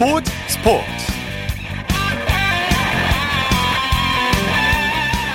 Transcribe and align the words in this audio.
스포츠 0.00 0.32
스포츠 0.48 0.86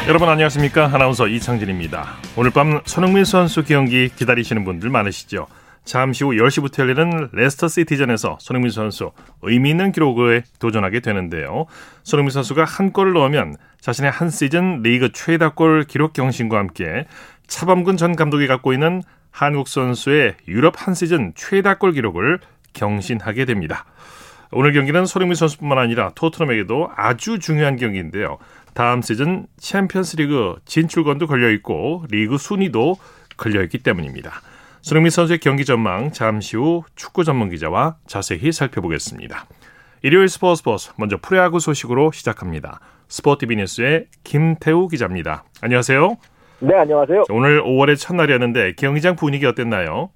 여러분 0.07 0.27
안녕하십니까 0.27 0.86
아나운서 0.91 1.27
이창진입니다 1.27 2.16
오늘 2.36 2.49
밤 2.49 2.81
손흥민 2.88 3.25
선수 3.25 3.63
경기 3.63 4.09
기다리시는 4.09 4.66
분들 4.66 4.89
많으시죠 4.89 5.45
잠시 5.84 6.23
후 6.23 6.31
10시부터 6.31 6.80
열리는 6.80 7.30
레스터 7.34 7.67
시티전에서 7.67 8.39
손흥민 8.41 8.71
선수 8.71 9.12
의미 9.43 9.70
있는 9.70 9.91
기록에 9.91 10.41
도전하게 10.57 11.00
되는데요. 11.02 11.68
손흥민 12.02 12.32
선수가 12.32 12.66
한 12.66 12.91
골을 12.91 13.13
넣으면 13.13 13.57
자신의 13.82 14.09
한 14.09 14.32
시즌 14.32 14.82
리그 14.82 15.12
최다골 15.12 15.84
기록 15.84 16.13
경신과 16.13 16.57
함께 16.57 17.05
차범근 17.45 17.98
전 17.98 18.16
감독이 18.16 18.48
갖고 18.48 18.73
있는 18.73 19.04
한국 19.29 19.68
선수의 19.68 20.38
유럽 20.48 20.73
한 20.76 20.95
시즌 20.95 21.34
최다골 21.35 21.91
기록을 21.91 22.40
경신하게 22.73 23.45
됩니다. 23.45 23.85
오늘 24.52 24.73
경기는 24.73 25.05
손흥민 25.05 25.35
선수뿐만 25.35 25.77
아니라 25.77 26.12
토트넘에게도 26.16 26.91
아주 26.95 27.40
중요한 27.40 27.76
경기인데요. 27.76 28.38
다음 28.73 29.02
시즌 29.02 29.48
챔피언스리그 29.58 30.55
진출권도 30.66 31.27
걸려 31.27 31.49
있고 31.52 32.04
리그 32.09 32.38
순위도 32.38 32.98
걸려 33.38 33.63
있기 33.63 33.80
때문입니다. 33.80 34.41
손흥민 34.81 35.09
선수의 35.09 35.40
경기 35.40 35.66
전망 35.66 36.12
잠시 36.12 36.58
후 36.58 36.84
축구 36.95 37.23
전문 37.23 37.49
기자와 37.49 37.98
자세히 38.05 38.52
살펴보겠습니다. 38.52 39.45
일요일 40.04 40.30
스포츠 40.30 40.59
스포츠 40.59 40.91
먼저 40.98 41.18
프로야구 41.20 41.59
소식으로 41.59 42.12
시작합니다. 42.12 42.80
스포티비 43.07 43.55
뉴스의 43.55 44.05
김태우 44.23 44.88
기자입니다. 44.88 45.43
안녕하세요. 45.62 46.18
네, 46.60 46.76
안녕하세요. 46.76 47.23
오늘 47.29 47.63
5월의 47.63 47.98
첫날이었는데 47.98 48.73
경기장 48.73 49.16
분위기 49.16 49.46
어땠나요? 49.46 50.10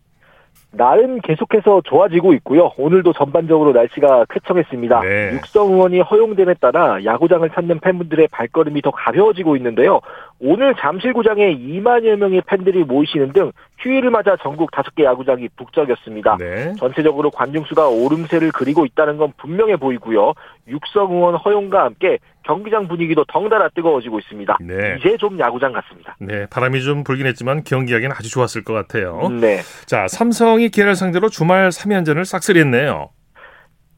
날은 0.71 1.21
계속해서 1.21 1.81
좋아지고 1.83 2.33
있고요. 2.35 2.71
오늘도 2.77 3.13
전반적으로 3.13 3.71
날씨가 3.71 4.25
쾌청했습니다. 4.29 4.99
네. 5.01 5.31
육성 5.33 5.73
의원이 5.73 6.01
허용됨에 6.01 6.55
따라 6.55 7.03
야구장을 7.03 7.49
찾는 7.49 7.79
팬분들의 7.79 8.27
발걸음이 8.31 8.81
더 8.81 8.91
가벼워지고 8.91 9.55
있는데요. 9.57 9.99
오늘 10.39 10.75
잠실구장에 10.75 11.57
2만여 11.57 12.17
명의 12.17 12.41
팬들이 12.45 12.83
모이시는 12.83 13.33
등 13.33 13.51
휴일을 13.79 14.09
맞아 14.09 14.35
전국 14.41 14.71
5개 14.71 15.03
야구장이 15.03 15.49
북적였습니다. 15.55 16.37
네. 16.37 16.73
전체적으로 16.77 17.31
관중수가 17.31 17.87
오름세를 17.87 18.51
그리고 18.51 18.85
있다는 18.85 19.17
건 19.17 19.31
분명해 19.37 19.77
보이고요. 19.77 20.33
육성 20.67 21.11
의원 21.11 21.35
허용과 21.35 21.85
함께 21.85 22.19
경기장 22.43 22.87
분위기도 22.87 23.23
덩달아 23.25 23.69
뜨거워지고 23.69 24.19
있습니다. 24.19 24.57
네. 24.61 24.97
이제 24.99 25.17
좀 25.17 25.39
야구장 25.39 25.71
같습니다. 25.73 26.15
네, 26.19 26.45
바람이 26.47 26.81
좀 26.81 27.03
불긴 27.03 27.25
했지만 27.27 27.63
경기하기는 27.63 28.15
아주 28.17 28.29
좋았을 28.29 28.63
것 28.63 28.73
같아요. 28.73 29.29
네. 29.39 29.59
자, 29.85 30.07
삼성이 30.07 30.69
기아를 30.69 30.95
상대로 30.95 31.29
주말 31.29 31.69
3연전을 31.69 32.25
싹쓸이했네요. 32.25 33.09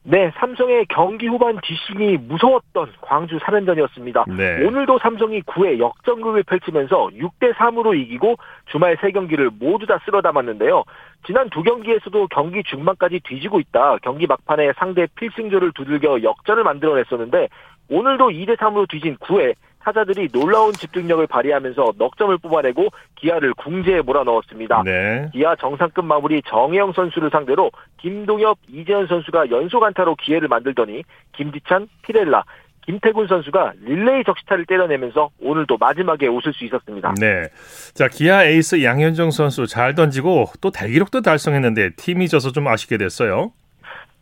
네, 0.04 0.32
삼성의 0.36 0.86
경기 0.88 1.28
후반 1.28 1.60
뒷심이 1.62 2.16
무서웠던 2.16 2.92
광주 3.00 3.38
3연전이었습니다. 3.38 4.36
네. 4.36 4.66
오늘도 4.66 4.98
삼성이 4.98 5.42
9회 5.42 5.78
역전극을 5.78 6.42
펼치면서 6.42 7.10
6대 7.14 7.54
3으로 7.54 7.96
이기고 7.96 8.36
주말 8.66 8.96
3경기를 8.96 9.52
모두 9.60 9.86
다 9.86 10.00
쓸어 10.04 10.20
담았는데요. 10.20 10.82
지난 11.24 11.48
두 11.50 11.62
경기에서도 11.62 12.26
경기 12.28 12.64
중반까지 12.64 13.20
뒤지고 13.20 13.60
있다. 13.60 13.98
경기 14.02 14.26
막판에 14.26 14.72
상대 14.76 15.06
필승조를 15.14 15.70
두들겨 15.72 16.24
역전을 16.24 16.64
만들어냈었는데 16.64 17.48
오늘도 17.88 18.30
2대 18.30 18.56
3으로 18.56 18.88
뒤진 18.88 19.16
9회 19.18 19.54
타자들이 19.82 20.28
놀라운 20.32 20.72
집중력을 20.72 21.26
발휘하면서 21.26 21.94
넉 21.98 22.16
점을 22.16 22.36
뽑아내고 22.38 22.88
기아를 23.16 23.54
궁지에 23.54 24.02
몰아넣었습니다. 24.02 24.82
네. 24.84 25.28
기아 25.32 25.56
정상급 25.56 26.04
마무리 26.04 26.42
정해영 26.42 26.92
선수를 26.92 27.30
상대로 27.30 27.70
김동엽, 27.98 28.58
이재현 28.68 29.06
선수가 29.06 29.50
연속 29.50 29.82
안타로 29.82 30.16
기회를 30.16 30.48
만들더니 30.48 31.02
김지찬, 31.32 31.88
피렐라, 32.02 32.44
김태군 32.86 33.28
선수가 33.28 33.74
릴레이 33.84 34.24
적시타를 34.24 34.66
때려내면서 34.66 35.30
오늘도 35.40 35.76
마지막에 35.78 36.26
웃을 36.26 36.52
수 36.52 36.64
있었습니다. 36.64 37.14
네. 37.20 37.48
자, 37.94 38.08
기아 38.08 38.44
에이스 38.44 38.82
양현종 38.82 39.30
선수 39.30 39.66
잘 39.66 39.94
던지고 39.94 40.46
또 40.60 40.70
대기록도 40.70 41.20
달성했는데 41.20 41.90
팀이 41.96 42.28
져서 42.28 42.50
좀 42.52 42.66
아쉽게 42.66 42.98
됐어요. 42.98 43.52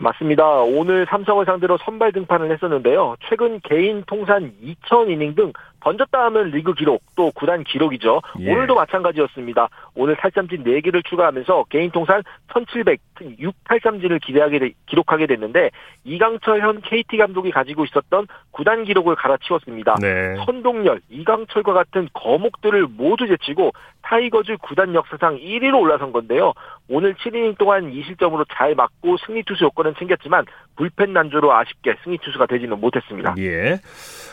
맞습니다. 0.00 0.62
오늘 0.62 1.06
삼성을 1.06 1.44
상대로 1.44 1.76
선발 1.78 2.12
등판을 2.12 2.50
했었는데요. 2.52 3.16
최근 3.28 3.60
개인 3.60 4.02
통산 4.06 4.52
2000 4.62 5.10
이닝 5.10 5.34
등 5.34 5.52
던졌다 5.80 6.24
하면 6.26 6.50
리그 6.50 6.74
기록 6.74 7.02
또 7.16 7.30
구단 7.34 7.64
기록이죠. 7.64 8.20
예. 8.40 8.52
오늘도 8.52 8.74
마찬가지였습니다. 8.74 9.68
오늘 9.94 10.16
탈삼진 10.16 10.64
4개를 10.64 11.04
추가하면서 11.04 11.64
개인 11.70 11.90
통산 11.90 12.22
1700, 12.52 13.00
6 13.38 13.54
탈삼진을 13.64 14.18
기대하게 14.20 14.58
되- 14.58 14.72
기록하게 14.86 15.26
됐는데 15.26 15.70
이강철 16.04 16.60
현 16.60 16.80
KT 16.82 17.16
감독이 17.16 17.50
가지고 17.50 17.84
있었던 17.84 18.26
구단 18.50 18.84
기록을 18.84 19.14
갈아치웠습니다. 19.16 19.96
네. 20.00 20.36
선동열, 20.46 21.00
이강철과 21.08 21.72
같은 21.72 22.08
거목들을 22.12 22.86
모두 22.96 23.26
제치고 23.26 23.72
타이거즈 24.02 24.56
구단 24.62 24.94
역사상 24.94 25.36
1위로 25.38 25.78
올라선 25.80 26.12
건데요. 26.12 26.52
오늘 26.88 27.14
7이닝 27.14 27.58
동안 27.58 27.92
2실점으로 27.92 28.44
잘 28.52 28.74
맞고 28.74 29.16
승리 29.26 29.42
투수 29.44 29.64
요건은 29.64 29.94
챙겼지만 29.98 30.44
불펜 30.76 31.12
난조로 31.12 31.52
아쉽게 31.52 31.96
승리 32.02 32.18
투수가 32.18 32.46
되지는 32.46 32.80
못했습니다. 32.80 33.34
예. 33.38 33.78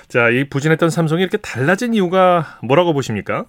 자, 0.07 0.29
이 0.29 0.45
부진했던 0.45 0.89
삼성이 0.89 1.21
이렇게 1.21 1.36
달라진 1.41 1.93
이유가 1.93 2.43
뭐라고 2.63 2.93
보십니까? 2.93 3.45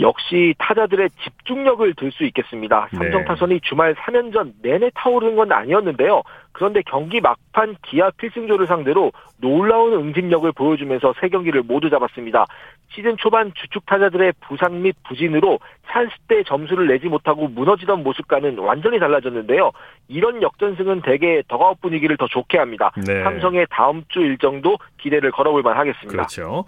역시 0.00 0.54
타자들의 0.58 1.08
집중력을 1.22 1.94
들 1.94 2.10
수 2.10 2.24
있겠습니다. 2.24 2.88
삼성 2.90 3.20
네. 3.20 3.24
타선이 3.24 3.60
주말 3.60 3.94
3연전 3.94 4.54
내내 4.60 4.90
타오르는 4.94 5.36
건 5.36 5.52
아니었는데요. 5.52 6.22
그런데 6.52 6.82
경기 6.84 7.20
막판 7.20 7.76
기아 7.82 8.10
필승조를 8.10 8.66
상대로 8.66 9.12
놀라운 9.40 9.92
응집력을 9.92 10.50
보여주면서 10.52 11.14
세 11.20 11.28
경기를 11.28 11.62
모두 11.62 11.90
잡았습니다. 11.90 12.44
시즌 12.92 13.16
초반 13.16 13.52
주축 13.54 13.86
타자들의 13.86 14.34
부상 14.46 14.82
및 14.82 14.94
부진으로 15.08 15.58
찬스 15.90 16.14
때 16.28 16.42
점수를 16.44 16.86
내지 16.86 17.06
못하고 17.06 17.48
무너지던 17.48 18.02
모습과는 18.02 18.58
완전히 18.58 18.98
달라졌는데요. 18.98 19.70
이런 20.08 20.42
역전승은 20.42 21.02
대개 21.02 21.42
더그아웃 21.48 21.80
분위기를 21.80 22.16
더 22.16 22.26
좋게 22.26 22.58
합니다. 22.58 22.92
네. 23.06 23.22
삼성의 23.22 23.66
다음 23.70 24.04
주 24.08 24.20
일정도 24.20 24.76
기대를 25.00 25.30
걸어볼 25.32 25.62
만하겠습니다. 25.62 26.10
그렇죠. 26.10 26.64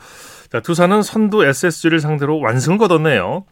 자, 0.51 0.61
두산은 0.61 1.03
선두 1.03 1.45
SSG를 1.45 2.01
상대로 2.01 2.41
완승을 2.41 2.79
거뒀네요. 2.79 3.45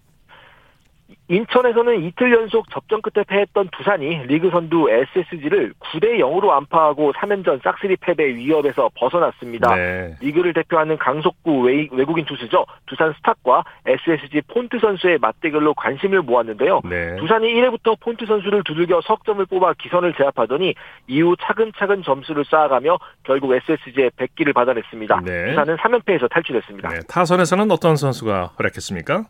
인천에서는 1.29 2.03
이틀 2.03 2.33
연속 2.33 2.69
접전 2.71 3.01
끝에 3.01 3.25
패했던 3.25 3.71
두산이 3.73 4.27
리그 4.27 4.51
선두 4.51 4.91
SSG를 4.91 5.73
9대 5.81 6.19
0으로 6.19 6.51
완파하고 6.51 7.13
3연전 7.13 7.63
싹쓸이 7.63 7.97
패배 7.97 8.35
위협에서 8.35 8.91
벗어났습니다. 8.95 9.75
네. 9.75 10.15
리그를 10.21 10.53
대표하는 10.53 10.99
강속구 10.99 11.63
외, 11.63 11.89
외국인 11.93 12.27
투수죠. 12.27 12.67
두산 12.87 13.15
스탁과 13.15 13.65
SSG 13.87 14.43
폰트 14.49 14.79
선수의 14.81 15.19
맞대결로 15.19 15.73
관심을 15.75 16.23
모았는데요. 16.23 16.83
네. 16.85 17.17
두산이 17.17 17.49
1회부터 17.55 17.99
폰트 18.01 18.27
선수를 18.27 18.63
두들겨 18.65 19.01
석점을 19.03 19.45
뽑아 19.47 19.75
기선을 19.79 20.13
제압하더니 20.15 20.75
이후 21.07 21.35
차근차근 21.41 22.03
점수를 22.03 22.45
쌓아가며 22.45 22.99
결국 23.23 23.55
SSG의 23.55 24.11
100기를 24.11 24.53
받아냈습니다. 24.53 25.23
네. 25.25 25.47
두산은 25.47 25.77
3연패에서 25.77 26.31
탈출했습니다. 26.31 26.89
네. 26.91 27.01
타선에서는 27.09 27.71
어떤 27.71 27.97
선수가 27.97 28.53
활약했습니까? 28.57 29.25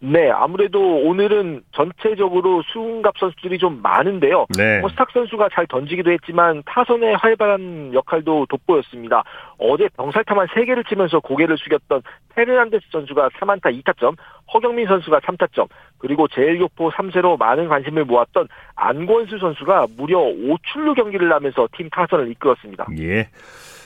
네, 0.00 0.30
아무래도 0.30 0.80
오늘은 0.80 1.62
전체적으로 1.72 2.62
수훈갑 2.72 3.18
선수들이 3.18 3.58
좀 3.58 3.80
많은데요. 3.82 4.46
네. 4.56 4.80
뭐 4.80 4.90
스탁 4.90 5.10
선수가 5.12 5.48
잘 5.52 5.66
던지기도 5.66 6.10
했지만 6.12 6.62
타선의 6.66 7.16
활발한 7.16 7.94
역할도 7.94 8.46
돋보였습니다. 8.48 9.24
어제 9.58 9.88
병살타만 9.96 10.48
3개를 10.48 10.88
치면서 10.88 11.20
고개를 11.20 11.56
숙였던 11.58 12.02
페르난데스 12.34 12.86
선수가 12.90 13.28
3안타 13.40 13.82
2타점, 13.82 14.16
허경민 14.52 14.86
선수가 14.86 15.20
3타점, 15.20 15.68
그리고 15.98 16.26
제일교포 16.28 16.90
3세로 16.90 17.38
많은 17.38 17.68
관심을 17.68 18.04
모았던 18.04 18.48
안권수 18.74 19.38
선수가 19.38 19.86
무려 19.96 20.18
5출루 20.18 20.96
경기를 20.96 21.32
하면서 21.32 21.68
팀 21.76 21.88
타선을 21.90 22.30
이끌었습니다. 22.32 22.86
예. 22.98 23.28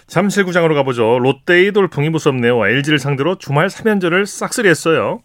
잠실구장으로 0.06 0.74
가보죠. 0.74 1.18
롯데의 1.18 1.72
돌풍이 1.72 2.10
무섭네요. 2.10 2.64
LG를 2.64 2.98
상대로 2.98 3.34
주말 3.34 3.66
3연전을 3.66 4.24
싹쓸이했어요. 4.24 5.20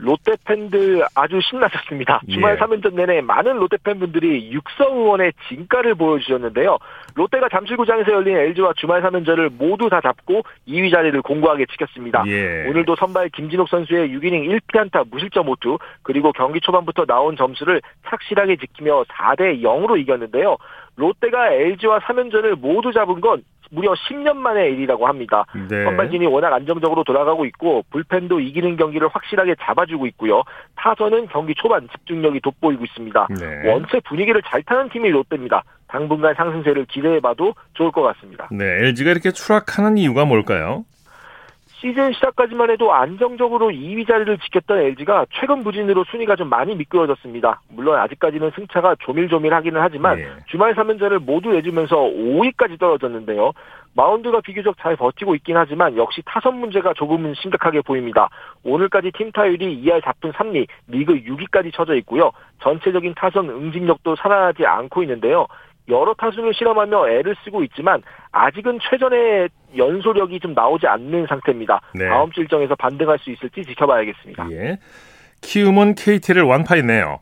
롯데 0.00 0.32
팬들 0.44 1.04
아주 1.14 1.40
신나셨습니다. 1.42 2.20
주말 2.30 2.54
예. 2.54 2.58
3연전 2.58 2.94
내내 2.94 3.20
많은 3.20 3.56
롯데 3.58 3.76
팬분들이 3.82 4.50
육성 4.50 4.96
응원의 4.98 5.32
진가를 5.48 5.94
보여주셨는데요. 5.94 6.78
롯데가 7.14 7.48
잠실구장에서 7.48 8.12
열린 8.12 8.36
LG와 8.36 8.72
주말 8.76 9.02
3연전을 9.02 9.52
모두 9.52 9.88
다 9.90 10.00
잡고 10.00 10.42
2위 10.66 10.90
자리를 10.90 11.20
공고하게 11.22 11.66
지켰습니다. 11.66 12.24
예. 12.26 12.66
오늘도 12.68 12.96
선발 12.96 13.28
김진욱 13.30 13.68
선수의 13.68 14.08
6이닝 14.10 14.60
1피안타 14.60 15.10
무실점 15.10 15.46
호투 15.46 15.78
그리고 16.02 16.32
경기 16.32 16.60
초반부터 16.60 17.04
나온 17.04 17.36
점수를 17.36 17.82
착실하게 18.06 18.56
지키며 18.56 19.04
4대 19.04 19.62
0으로 19.62 20.00
이겼는데요. 20.00 20.56
롯데가 20.96 21.52
LG와 21.52 22.00
3연전을 22.00 22.58
모두 22.58 22.92
잡은 22.92 23.20
건 23.20 23.42
무려 23.70 23.94
10년 23.94 24.36
만의 24.36 24.72
일이라고 24.72 25.06
합니다. 25.06 25.46
네. 25.68 25.84
선발진이 25.84 26.26
워낙 26.26 26.52
안정적으로 26.52 27.04
돌아가고 27.04 27.44
있고 27.46 27.84
불펜도 27.90 28.40
이기는 28.40 28.76
경기를 28.76 29.08
확실하게 29.08 29.56
잡아주고 29.60 30.06
있고요. 30.08 30.42
타선은 30.76 31.28
경기 31.28 31.54
초반 31.54 31.88
집중력이 31.88 32.40
돋보이고 32.40 32.84
있습니다. 32.84 33.28
네. 33.38 33.70
원체 33.70 34.00
분위기를 34.00 34.42
잘 34.42 34.62
타는 34.62 34.90
팀이 34.90 35.10
롯데입니다. 35.10 35.62
당분간 35.86 36.34
상승세를 36.34 36.86
기대해봐도 36.86 37.54
좋을 37.74 37.90
것 37.90 38.02
같습니다. 38.02 38.48
네, 38.52 38.64
LG가 38.64 39.10
이렇게 39.10 39.32
추락하는 39.32 39.98
이유가 39.98 40.24
뭘까요? 40.24 40.84
시즌 41.80 42.12
시작까지만 42.12 42.70
해도 42.70 42.92
안정적으로 42.92 43.70
2위 43.70 44.06
자리를 44.06 44.36
지켰던 44.38 44.78
LG가 44.78 45.26
최근 45.32 45.64
부진으로 45.64 46.04
순위가 46.04 46.36
좀 46.36 46.50
많이 46.50 46.74
미끄러졌습니다. 46.74 47.62
물론 47.70 47.98
아직까지는 47.98 48.50
승차가 48.54 48.96
조밀조밀하기는 49.00 49.80
하지만 49.80 50.18
네. 50.18 50.28
주말 50.46 50.74
3연전을 50.74 51.18
모두 51.20 51.50
내주면서 51.50 51.96
5위까지 51.96 52.78
떨어졌는데요. 52.78 53.52
마운드가 53.94 54.40
비교적 54.40 54.76
잘 54.78 54.94
버티고 54.94 55.34
있긴 55.36 55.56
하지만 55.56 55.96
역시 55.96 56.22
타선 56.24 56.60
문제가 56.60 56.92
조금은 56.92 57.34
심각하게 57.34 57.80
보입니다. 57.80 58.28
오늘까지 58.62 59.10
팀 59.16 59.32
타율이 59.32 59.82
2할 59.82 60.00
4푼 60.02 60.32
3리, 60.32 60.66
리그 60.86 61.14
6위까지 61.14 61.74
쳐져 61.74 61.94
있고요. 61.96 62.30
전체적인 62.62 63.14
타선 63.16 63.48
응징력도 63.48 64.16
살아나지 64.16 64.64
않고 64.66 65.02
있는데요. 65.02 65.46
여러 65.90 66.14
타순을 66.14 66.54
실험하며 66.54 67.08
애를 67.08 67.36
쓰고 67.44 67.62
있지만 67.64 68.02
아직은 68.32 68.78
최전의 68.88 69.48
연소력이 69.76 70.40
좀 70.40 70.54
나오지 70.54 70.86
않는 70.86 71.26
상태입니다. 71.26 71.80
네. 71.94 72.08
다음 72.08 72.30
주 72.30 72.40
일정에서 72.40 72.74
반등할 72.76 73.18
수 73.18 73.30
있을지 73.30 73.64
지켜봐야겠습니다. 73.64 74.50
예. 74.52 74.78
키움은 75.42 75.94
KT를 75.94 76.42
완파했네요. 76.42 77.20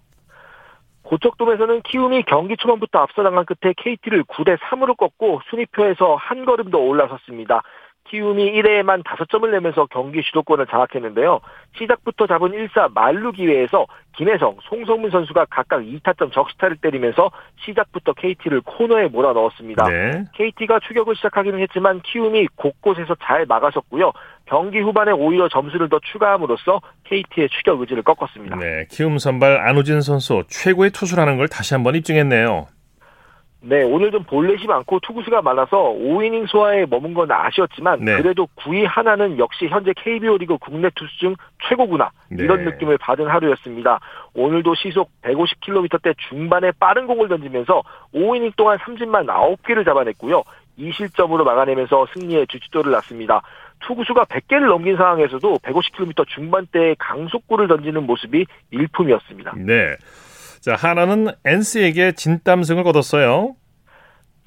고척돔에서는 1.02 1.82
키움이 1.82 2.24
경기 2.24 2.56
초반부터 2.56 2.98
앞서 2.98 3.22
나간 3.22 3.46
끝에 3.46 3.72
KT를 3.76 4.24
9대 4.24 4.58
3으로 4.58 4.96
꺾고 4.96 5.40
순위표에서 5.48 6.16
한 6.16 6.44
걸음 6.44 6.70
더 6.70 6.78
올라섰습니다. 6.78 7.62
키움이 8.10 8.52
1회에만 8.52 9.04
5점을 9.04 9.50
내면서 9.50 9.86
경기 9.86 10.22
주도권을 10.22 10.66
장악했는데요. 10.66 11.40
시작부터 11.78 12.26
잡은 12.26 12.50
1사 12.50 12.92
만루 12.92 13.32
기회에서 13.32 13.86
김혜성, 14.16 14.56
송성문 14.62 15.10
선수가 15.10 15.46
각각 15.50 15.80
2타점 15.80 16.32
적시타를 16.32 16.78
때리면서 16.78 17.30
시작부터 17.64 18.14
KT를 18.14 18.62
코너에 18.62 19.08
몰아넣었습니다. 19.08 19.84
네. 19.88 20.24
KT가 20.34 20.80
추격을 20.80 21.14
시작하기는 21.16 21.60
했지만 21.60 22.00
키움이 22.00 22.48
곳곳에서 22.56 23.14
잘 23.22 23.46
막아섰고요. 23.46 24.12
경기 24.46 24.80
후반에 24.80 25.12
오히려 25.12 25.48
점수를 25.48 25.88
더 25.88 26.00
추가함으로써 26.10 26.80
KT의 27.04 27.48
추격 27.50 27.80
의지를 27.80 28.02
꺾었습니다. 28.02 28.56
네, 28.56 28.86
키움 28.90 29.18
선발 29.18 29.58
안우진 29.68 30.00
선수 30.00 30.42
최고의 30.48 30.90
투수라는 30.90 31.36
걸 31.36 31.48
다시 31.48 31.74
한번 31.74 31.94
입증했네요. 31.94 32.66
네, 33.60 33.82
오늘 33.82 34.12
좀 34.12 34.22
볼넷이 34.22 34.66
많고 34.66 35.00
투구수가 35.00 35.42
많아서 35.42 35.76
5이닝 35.76 36.46
소화에 36.46 36.86
머문 36.86 37.12
건 37.12 37.30
아쉬웠지만 37.30 38.04
네. 38.04 38.16
그래도 38.16 38.46
9위 38.56 38.86
하나는 38.86 39.38
역시 39.38 39.66
현재 39.66 39.92
KBO 39.96 40.38
리그 40.38 40.56
국내 40.58 40.88
투수 40.94 41.18
중 41.18 41.34
최고구나 41.68 42.10
네. 42.30 42.44
이런 42.44 42.64
느낌을 42.64 42.98
받은 42.98 43.26
하루였습니다. 43.26 43.98
오늘도 44.34 44.76
시속 44.76 45.10
150km대 45.22 46.14
중반에 46.28 46.70
빠른 46.78 47.06
공을 47.08 47.28
던지면서 47.28 47.82
5이닝 48.14 48.54
동안 48.56 48.78
삼진만 48.84 49.26
9개를 49.26 49.84
잡아냈고요. 49.84 50.44
2실점으로 50.78 51.42
막아내면서 51.42 52.06
승리의 52.14 52.46
주치도를 52.46 52.92
놨습니다. 52.92 53.42
투구수가 53.80 54.24
100개를 54.24 54.68
넘긴 54.68 54.96
상황에서도 54.96 55.58
150km 55.58 56.26
중반대에 56.28 56.94
강속구를 56.98 57.66
던지는 57.66 58.04
모습이 58.06 58.46
일품이었습니다. 58.70 59.54
네. 59.56 59.96
자, 60.60 60.74
한화는 60.74 61.28
NC에게 61.44 62.12
진땀승을 62.12 62.82
거뒀어요. 62.84 63.54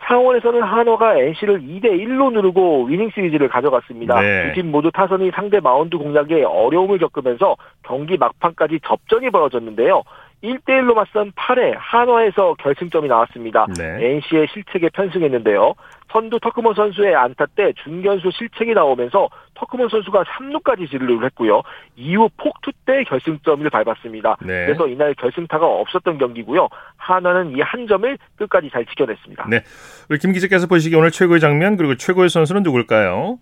창원에서는 0.08 0.62
한화가 0.62 1.20
NC를 1.20 1.62
2대 1.62 1.86
1로 1.86 2.32
누르고 2.34 2.86
위닝 2.86 3.12
시리즈를 3.14 3.48
가져갔습니다. 3.48 4.20
네. 4.20 4.48
두팀 4.48 4.72
모두 4.72 4.92
타선이 4.92 5.32
상대 5.34 5.60
마운드 5.60 5.98
공략에 5.98 6.44
어려움을 6.44 6.98
겪으면서 6.98 7.56
경기 7.84 8.18
막판까지 8.18 8.80
접전이 8.86 9.30
벌어졌는데요. 9.30 10.04
1대1로 10.44 10.96
맞선 10.96 11.32
8회 11.34 11.76
한화에서 11.78 12.56
결승점이 12.56 13.08
나왔습니다. 13.08 13.68
네. 13.78 13.98
NC의 14.16 14.48
실책에 14.54 14.90
편승했는데요. 14.90 15.74
선두 16.12 16.40
터크먼 16.42 16.74
선수의 16.74 17.16
안타 17.16 17.46
때 17.46 17.72
중견수 17.84 18.32
실책이 18.32 18.74
나오면서 18.74 19.30
터크먼 19.54 19.88
선수가 19.90 20.24
3루까지 20.24 20.90
진루를 20.90 21.26
했고요. 21.28 21.62
이후 21.96 22.28
폭투 22.38 22.72
때 22.86 23.04
결승점을 23.04 23.70
밟았습니다. 23.70 24.38
네. 24.42 24.66
그래서 24.66 24.88
이날 24.88 25.14
결승타가 25.14 25.66
없었던 25.66 26.18
경기고요. 26.18 26.68
한화는 26.98 27.56
이 27.58 27.62
한 27.62 27.88
점을 27.88 28.18
끝까지 28.36 28.70
잘 28.72 28.86
지켜냈습니다. 28.86 29.46
네. 29.50 29.64
우리 30.10 30.18
김 30.20 30.34
기자께서 30.34 30.68
보시기 30.68 30.96
오늘 30.96 31.12
최고의 31.12 31.40
장면 31.40 31.78
그리고 31.78 31.96
최고의 31.96 32.28
선수는 32.30 32.64
누굴까요? 32.64 33.38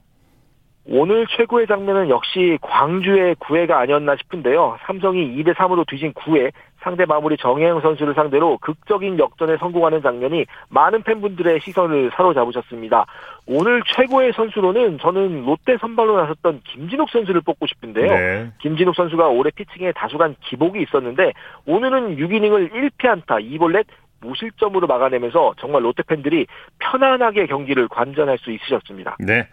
오늘 0.91 1.25
최고의 1.27 1.67
장면은 1.67 2.09
역시 2.09 2.57
광주의 2.61 3.35
9회가 3.35 3.71
아니었나 3.71 4.15
싶은데요. 4.17 4.77
삼성이 4.85 5.35
2대 5.37 5.53
3으로 5.55 5.87
뒤진 5.87 6.13
9회 6.13 6.51
상대 6.81 7.05
마무리 7.05 7.37
정혜영 7.37 7.81
선수를 7.81 8.13
상대로 8.13 8.57
극적인 8.59 9.19
역전에 9.19 9.57
성공하는 9.57 10.01
장면이 10.01 10.45
많은 10.69 11.03
팬분들의 11.03 11.59
시선을 11.61 12.11
사로잡으셨습니다. 12.15 13.05
오늘 13.45 13.81
최고의 13.95 14.33
선수로는 14.33 14.99
저는 14.99 15.45
롯데 15.45 15.77
선발로 15.79 16.21
나섰던 16.21 16.61
김진욱 16.65 17.09
선수를 17.09 17.41
뽑고 17.41 17.67
싶은데요. 17.67 18.07
네. 18.07 18.51
김진욱 18.59 18.95
선수가 18.95 19.27
올해 19.27 19.51
피칭에 19.51 19.91
다수간 19.93 20.35
기복이 20.41 20.81
있었는데 20.81 21.33
오늘은 21.65 22.17
6이닝을 22.17 22.71
1피 22.71 23.07
안타 23.07 23.35
2볼넷 23.35 23.85
무실점으로 24.21 24.87
막아내면서 24.87 25.53
정말 25.59 25.83
롯데 25.83 26.03
팬들이 26.03 26.45
편안하게 26.79 27.47
경기를 27.47 27.87
관전할 27.87 28.37
수 28.37 28.51
있으셨습니다. 28.51 29.17
네. 29.19 29.47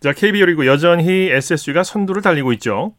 자, 0.00 0.12
KBO 0.12 0.46
리그 0.46 0.66
여전히 0.66 1.30
SSG가 1.30 1.84
선두를 1.84 2.22
달리고 2.22 2.52
있죠. 2.54 2.92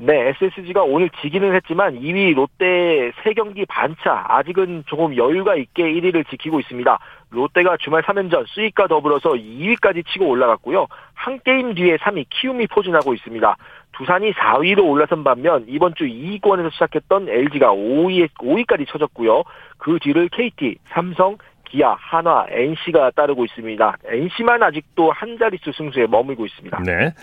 네, 0.00 0.28
SSG가 0.28 0.84
오늘 0.84 1.10
지기는 1.20 1.52
했지만 1.56 1.98
2위 2.00 2.32
롯데 2.32 3.10
3경기 3.24 3.66
반차 3.66 4.26
아직은 4.28 4.84
조금 4.86 5.16
여유가 5.16 5.56
있게 5.56 5.82
1위를 5.82 6.24
지키고 6.30 6.60
있습니다. 6.60 6.98
롯데가 7.30 7.76
주말 7.78 8.02
3연전 8.02 8.46
수익과 8.46 8.86
더불어서 8.86 9.30
2위까지 9.30 10.06
치고 10.06 10.28
올라갔고요. 10.28 10.86
한 11.14 11.40
게임 11.44 11.74
뒤에 11.74 11.96
3위 11.96 12.26
키움이 12.30 12.68
포진하고 12.68 13.12
있습니다. 13.12 13.56
두산이 13.96 14.34
4위로 14.34 14.88
올라선 14.88 15.24
반면 15.24 15.64
이번 15.66 15.96
주 15.96 16.04
2위권에서 16.04 16.70
시작했던 16.74 17.28
LG가 17.28 17.72
5위, 17.72 18.28
5위까지 18.38 18.86
쳐졌고요. 18.86 19.42
그 19.78 19.98
뒤를 20.00 20.28
KT, 20.28 20.78
삼성, 20.90 21.38
기아, 21.70 21.94
한화, 21.98 22.46
NC가 22.50 23.12
따르고 23.14 23.44
있습니다. 23.44 23.96
NC만 24.04 24.62
아직도 24.62 25.10
한 25.12 25.36
자릿수 25.38 25.72
승수에 25.76 26.06
머물고 26.06 26.46
있습니다. 26.46 26.82
네. 26.84 27.14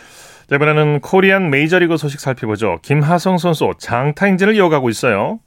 자, 0.48 0.56
이번에는 0.56 1.02
코리안 1.02 1.50
메이저리그 1.50 1.98
소식 1.98 2.20
살펴보죠. 2.20 2.78
김하성 2.84 3.38
선수 3.38 3.72
장타 3.80 4.28
행진을 4.28 4.56
이어가고 4.56 4.90
있어요. 4.90 5.40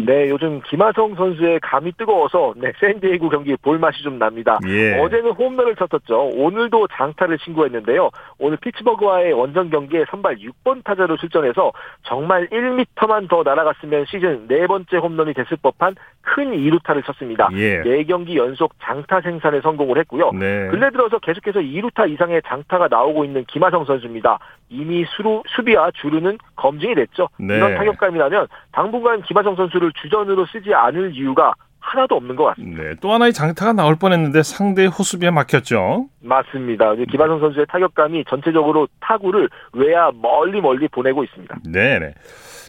네, 0.00 0.30
요즘 0.30 0.60
김하성 0.62 1.16
선수의 1.16 1.58
감이 1.60 1.92
뜨거워서 1.98 2.54
네, 2.56 2.72
샌디에이고 2.80 3.28
경기 3.30 3.56
볼맛이 3.56 4.02
좀 4.02 4.18
납니다. 4.18 4.58
예. 4.68 4.96
어제는 5.00 5.32
홈런을 5.32 5.74
쳤었죠. 5.74 6.30
오늘도 6.34 6.86
장타를 6.92 7.38
신고했는데요. 7.44 8.08
오늘 8.38 8.56
피츠버그와의 8.58 9.32
원정 9.32 9.70
경기에 9.70 10.04
선발 10.08 10.36
6번 10.36 10.84
타자로 10.84 11.16
출전해서 11.16 11.72
정말 12.04 12.46
1m만 12.48 13.28
더 13.28 13.42
날아갔으면 13.42 14.06
시즌 14.08 14.46
네 14.46 14.68
번째 14.68 14.98
홈런이 14.98 15.34
됐을 15.34 15.56
법한 15.60 15.96
큰 16.20 16.52
2루타를 16.52 17.04
쳤습니다. 17.04 17.48
예. 17.54 17.82
4경기 17.82 18.36
연속 18.36 18.74
장타 18.80 19.22
생산에 19.22 19.60
성공을 19.60 19.98
했고요. 19.98 20.30
네. 20.32 20.68
근래 20.68 20.90
들어서 20.90 21.18
계속해서 21.18 21.60
2루타 21.60 22.10
이상의 22.12 22.42
장타가 22.46 22.86
나오고 22.88 23.24
있는 23.24 23.44
김하성 23.46 23.84
선수입니다. 23.84 24.38
이미 24.70 25.04
수루, 25.16 25.42
수비와 25.48 25.90
주루는 25.92 26.38
검증이 26.56 26.94
됐죠. 26.94 27.28
네. 27.38 27.56
이런 27.56 27.74
타격감이라면 27.76 28.48
당분간 28.72 29.22
김하성 29.22 29.56
선수를 29.56 29.87
선수를 29.88 29.92
주전으로 30.00 30.46
쓰지 30.46 30.72
않을 30.74 31.14
이유가 31.14 31.54
하나도 31.80 32.16
없는 32.16 32.36
것 32.36 32.44
같습니다. 32.44 32.82
네, 32.82 32.94
또 33.00 33.12
하나의 33.12 33.32
장타가 33.32 33.72
나올 33.72 33.96
뻔했는데 33.96 34.42
상대 34.42 34.86
호수비에 34.86 35.30
막혔죠. 35.30 36.08
맞습니다. 36.20 36.94
김하성 37.10 37.40
선수의 37.40 37.66
타격감이 37.68 38.24
전체적으로 38.28 38.88
타구를 39.00 39.48
외야 39.72 40.10
멀리 40.14 40.60
멀리 40.60 40.86
보내고 40.88 41.24
있습니다. 41.24 41.56
네, 41.64 41.98
네. 41.98 42.14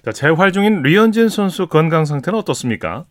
자, 0.03 0.11
재활 0.11 0.53
중인 0.53 0.83
류현진 0.83 1.27
선수 1.27 1.67
건강 1.67 2.05
상태는 2.05 2.39
어떻습니까? 2.39 3.05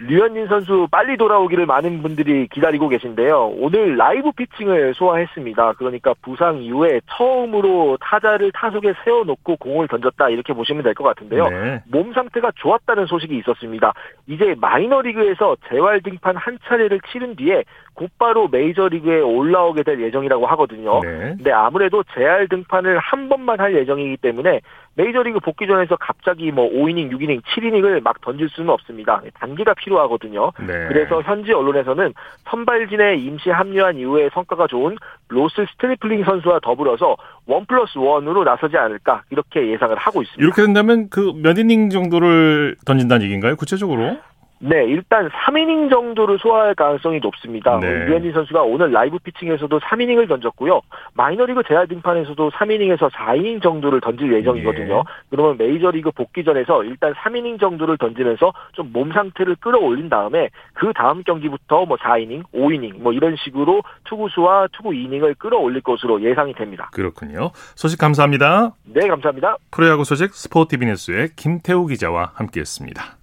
류현진 0.00 0.48
선수 0.48 0.88
빨리 0.90 1.16
돌아오기를 1.16 1.66
많은 1.66 2.02
분들이 2.02 2.48
기다리고 2.48 2.88
계신데요. 2.88 3.52
오늘 3.56 3.96
라이브 3.96 4.32
피칭을 4.32 4.94
소화했습니다. 4.94 5.74
그러니까 5.74 6.14
부상 6.22 6.60
이후에 6.62 7.00
처음으로 7.06 7.98
타자를 8.00 8.50
타석에 8.52 8.94
세워놓고 9.04 9.56
공을 9.56 9.88
던졌다 9.88 10.28
이렇게 10.30 10.52
보시면 10.52 10.82
될 10.82 10.92
것 10.94 11.04
같은데요. 11.04 11.48
네. 11.48 11.82
몸 11.90 12.12
상태가 12.12 12.50
좋았다는 12.56 13.06
소식이 13.06 13.36
있었습니다. 13.38 13.92
이제 14.26 14.54
마이너리그에서 14.58 15.56
재활 15.68 16.02
등판 16.02 16.36
한 16.36 16.58
차례를 16.64 17.00
치른 17.10 17.36
뒤에 17.36 17.64
곧바로 17.94 18.48
메이저리그에 18.48 19.20
올라오게 19.20 19.82
될 19.82 20.00
예정이라고 20.00 20.46
하거든요. 20.48 21.00
네. 21.00 21.34
근데 21.36 21.52
아무래도 21.52 22.02
재활 22.14 22.48
등판을 22.48 22.98
한 22.98 23.28
번만 23.28 23.60
할 23.60 23.74
예정이기 23.74 24.16
때문에 24.18 24.60
메이저리그 24.94 25.40
복귀전에서 25.40 25.96
갑자기 25.96 26.52
뭐 26.52 26.68
5이닝, 26.70 27.10
6이닝, 27.12 27.42
7이닝을 27.42 28.02
막 28.02 28.20
던질 28.20 28.48
수는 28.50 28.70
없습니다. 28.70 29.22
단계가 29.40 29.72
필요하거든요. 29.74 30.52
네. 30.60 30.66
그래서 30.88 31.22
현지 31.22 31.52
언론에서는 31.52 32.12
선발진에 32.50 33.16
임시 33.16 33.50
합류한 33.50 33.96
이후에 33.96 34.28
성과가 34.34 34.66
좋은 34.66 34.96
로스 35.28 35.64
스트리플링 35.72 36.24
선수와 36.24 36.60
더불어서 36.62 37.16
원 37.46 37.64
플러스 37.66 37.96
원으로 37.98 38.44
나서지 38.44 38.76
않을까 38.76 39.22
이렇게 39.30 39.68
예상을 39.72 39.96
하고 39.96 40.22
있습니다. 40.22 40.42
이렇게 40.44 40.62
된다면 40.62 41.08
그 41.08 41.32
몇 41.42 41.58
이닝 41.58 41.88
정도를 41.90 42.76
던진다는 42.86 43.24
얘기인가요? 43.24 43.56
구체적으로? 43.56 44.18
네, 44.64 44.84
일단 44.84 45.28
3이닝 45.28 45.90
정도를 45.90 46.38
소화할 46.38 46.76
가능성이 46.76 47.18
높습니다. 47.18 47.80
네. 47.80 47.88
유현진 48.06 48.32
선수가 48.32 48.62
오늘 48.62 48.92
라이브 48.92 49.18
피칭에서도 49.18 49.80
3이닝을 49.80 50.28
던졌고요. 50.28 50.80
마이너리그 51.14 51.62
재활 51.66 51.88
등판에서도 51.88 52.50
3이닝에서 52.50 53.10
4이닝 53.10 53.60
정도를 53.60 54.00
던질 54.00 54.32
예정이거든요. 54.32 54.94
네. 54.94 55.02
그러면 55.30 55.56
메이저리그 55.58 56.12
복귀전에서 56.12 56.84
일단 56.84 57.12
3이닝 57.14 57.58
정도를 57.58 57.98
던지면서 57.98 58.52
좀 58.72 58.92
몸 58.92 59.10
상태를 59.12 59.56
끌어올린 59.56 60.08
다음에 60.08 60.50
그 60.74 60.92
다음 60.94 61.22
경기부터 61.22 61.86
뭐 61.86 61.96
4이닝, 61.96 62.44
5이닝 62.52 63.00
뭐 63.00 63.12
이런 63.12 63.36
식으로 63.36 63.82
투구수와 64.04 64.68
투구 64.72 64.94
이닝을 64.94 65.34
끌어올릴 65.34 65.80
것으로 65.80 66.22
예상이 66.22 66.52
됩니다. 66.54 66.90
그렇군요. 66.92 67.50
소식 67.74 67.98
감사합니다. 67.98 68.74
네, 68.84 69.08
감사합니다. 69.08 69.56
프로야구 69.70 70.04
소식 70.04 70.34
스포티비 70.34 70.86
뉴스의 70.86 71.30
김태우 71.36 71.86
기자와 71.86 72.32
함께했습니다. 72.34 73.21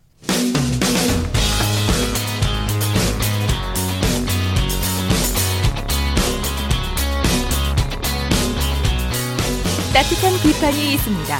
따뜻한 9.93 10.31
비판이 10.43 10.93
있습니다. 10.93 11.37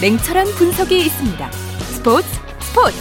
냉철한 0.00 0.46
분석이 0.56 0.98
있습니다. 1.06 1.52
스포츠 1.52 2.26
스포츠. 2.58 2.96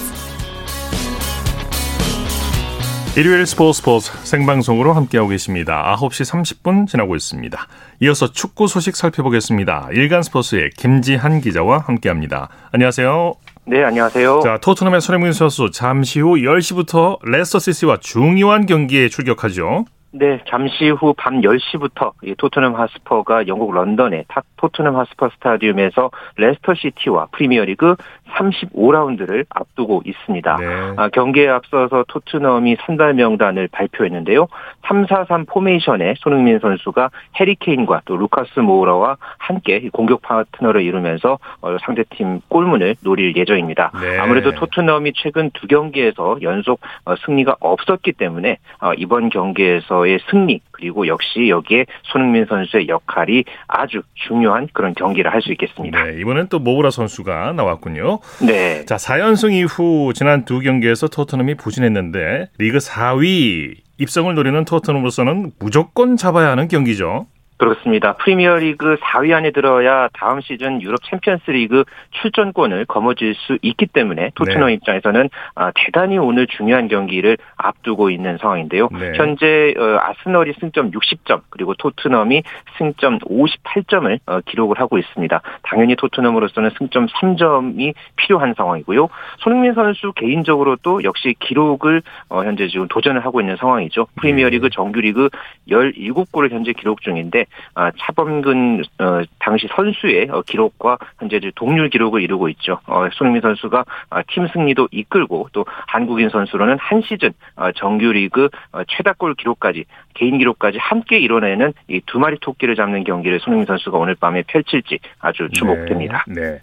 일요일 3.18 3.48
스포츠 3.48 3.80
스포츠 3.80 4.12
생방송으로 4.24 4.94
함께하고 4.94 5.30
계십니다. 5.30 5.96
9시 5.98 6.64
30분 6.64 6.88
지나고 6.88 7.16
있습니다. 7.16 7.68
이어서 8.02 8.32
축구 8.32 8.68
소식 8.68 8.96
살펴보겠습니다. 8.96 9.90
일간 9.92 10.22
스포츠의 10.22 10.70
김지한 10.78 11.42
기자와 11.42 11.80
함께합니다. 11.80 12.50
안녕하세요. 12.72 13.34
네, 13.66 13.84
안녕하세요. 13.84 14.42
자, 14.44 14.60
토트넘의 14.62 15.02
손흥민 15.02 15.34
선수 15.34 15.72
잠시 15.72 16.20
후 16.20 16.36
10시부터 16.36 17.18
레스터 17.24 17.58
시티와 17.58 17.98
중요한 18.02 18.68
경기에 18.68 19.10
출격하죠. 19.10 19.86
네, 20.14 20.42
잠시 20.46 20.90
후 20.90 21.14
밤 21.14 21.40
10시부터 21.40 22.12
토트넘 22.38 22.76
홋스퍼가 22.76 23.48
영국 23.48 23.74
런던의 23.74 24.26
토트넘 24.58 24.98
홋스퍼 24.98 25.30
스타디움에서 25.30 26.12
레스터 26.36 26.74
시티와 26.74 27.28
프리미어리그 27.32 27.96
35라운드를 28.34 29.46
앞두고 29.50 30.04
있습니다. 30.06 30.58
네. 30.58 30.66
아, 30.98 31.10
경기에 31.10 31.48
앞서서 31.48 32.04
토트넘이 32.08 32.78
선발 32.86 33.14
명단을 33.14 33.70
발표했는데요. 33.72 34.48
3-4-3 34.84 35.48
포메이션에 35.48 36.16
손흥민 36.20 36.60
선수가 36.60 37.10
해리 37.40 37.66
케인과 37.66 38.02
또 38.06 38.18
루카스 38.18 38.60
모우라와 38.60 39.18
함께 39.38 39.90
공격 39.92 40.22
파트너를 40.22 40.82
이루면서 40.82 41.40
어, 41.62 41.78
상대팀 41.82 42.42
골문을 42.50 42.96
노릴 43.04 43.36
예정입니다. 43.36 43.92
네. 44.02 44.18
아무래도 44.20 44.52
토트넘이 44.52 45.14
최근 45.16 45.52
두 45.54 45.68
경기에서 45.68 46.38
연속 46.42 46.82
어, 47.06 47.16
승리가 47.26 47.58
없었기 47.60 48.14
때문에 48.14 48.58
어, 48.82 48.94
이번 48.94 49.30
경기에서 49.30 50.01
의 50.08 50.20
승리 50.30 50.62
그리고 50.72 51.08
역시 51.08 51.50
여기에 51.50 51.86
손흥민 52.04 52.46
선수의 52.46 52.88
역할이 52.88 53.44
아주 53.68 54.02
중요한 54.28 54.68
그런 54.74 54.94
경기를 54.96 55.32
할 55.32 55.42
수 55.42 55.52
있겠습니다. 55.52 56.04
네, 56.04 56.20
이번엔 56.22 56.48
또 56.50 56.60
모우라 56.60 56.92
선수가 56.92 57.54
나왔군요. 57.54 58.20
네. 58.46 58.86
자, 58.86 58.96
4연승 58.98 59.54
이후 59.54 60.14
지난 60.14 60.46
두 60.46 60.60
경기에서 60.60 61.08
토트넘이 61.08 61.56
부진했는데 61.56 62.50
리그 62.60 62.78
4위 62.78 63.76
입성을 63.98 64.34
노리는 64.34 64.64
토트넘으로서는 64.66 65.52
무조건 65.60 66.18
잡아야 66.18 66.50
하는 66.52 66.68
경기죠. 66.68 67.26
그렇습니다. 67.62 68.14
프리미어리그 68.14 68.96
4위 68.96 69.34
안에 69.34 69.52
들어야 69.52 70.08
다음 70.14 70.42
시즌 70.42 70.82
유럽 70.82 71.00
챔피언스리그 71.04 71.84
출전권을 72.10 72.86
거머쥘 72.86 73.36
수 73.36 73.60
있기 73.62 73.86
때문에 73.86 74.32
토트넘 74.34 74.68
네. 74.68 74.74
입장에서는 74.74 75.30
아, 75.54 75.72
대단히 75.76 76.18
오늘 76.18 76.48
중요한 76.48 76.88
경기를 76.88 77.38
앞두고 77.58 78.10
있는 78.10 78.40
상황인데요. 78.40 78.90
네. 78.92 79.12
현재 79.16 79.76
어, 79.78 80.00
아스널이 80.02 80.54
승점 80.60 80.90
60점 80.90 81.42
그리고 81.52 81.76
토트넘이 81.76 82.42
승점 82.80 83.20
58점을 83.20 84.20
어, 84.26 84.40
기록을 84.42 84.80
하고 84.80 84.98
있습니다. 84.98 85.42
당연히 85.62 85.96
토트넘으로서는 85.96 86.72
승점 86.80 87.06
3점이 87.06 87.94
필요한 88.16 88.56
상황이고요. 88.58 89.08
손흥민 89.38 89.76
선수 89.76 90.14
개인적으로도 90.14 91.04
역시 91.04 91.36
기록을 91.40 92.02
어, 92.30 92.44
현재 92.44 92.68
지금 92.68 92.88
도전을 92.88 93.24
하고 93.24 93.40
있는 93.40 93.56
상황이죠. 93.58 94.08
프리미어리그 94.16 94.66
네. 94.66 94.70
정규리그 94.74 95.30
17골을 95.70 96.50
현재 96.50 96.74
기록 96.74 97.02
중인데 97.02 97.42
아, 97.42 97.51
차범근 98.00 98.84
어, 99.00 99.22
당시 99.40 99.68
선수의 99.76 100.30
어, 100.30 100.42
기록과 100.44 100.98
현재 101.20 101.40
동률 101.56 101.90
기록을 101.90 102.22
이루고 102.22 102.50
있죠. 102.50 102.80
어, 102.86 103.08
손흥민 103.14 103.42
선수가 103.42 103.86
팀 104.28 104.48
승리도 104.48 104.90
이끌고 104.92 105.50
또 105.54 105.66
한국인 105.88 106.30
선수로는 106.30 106.78
한 106.80 107.02
시즌 107.02 107.32
정규리그 107.76 108.50
최다골 108.88 109.36
기록까지 109.36 109.86
개인 110.14 110.38
기록까지 110.38 110.78
함께 110.78 111.18
이뤄내는 111.20 111.74
이 111.88 112.02
두 112.12 112.20
마리 112.20 112.38
토끼를 112.40 112.76
잡는 112.76 113.06
경기를 113.06 113.40
손흥민 113.40 113.66
선수가 113.66 113.98
오늘 113.98 114.16
밤에 114.16 114.44
펼칠지 114.44 115.00
아주 115.20 115.48
주목됩니다. 115.54 116.26
네. 116.28 116.42
네. 116.42 116.60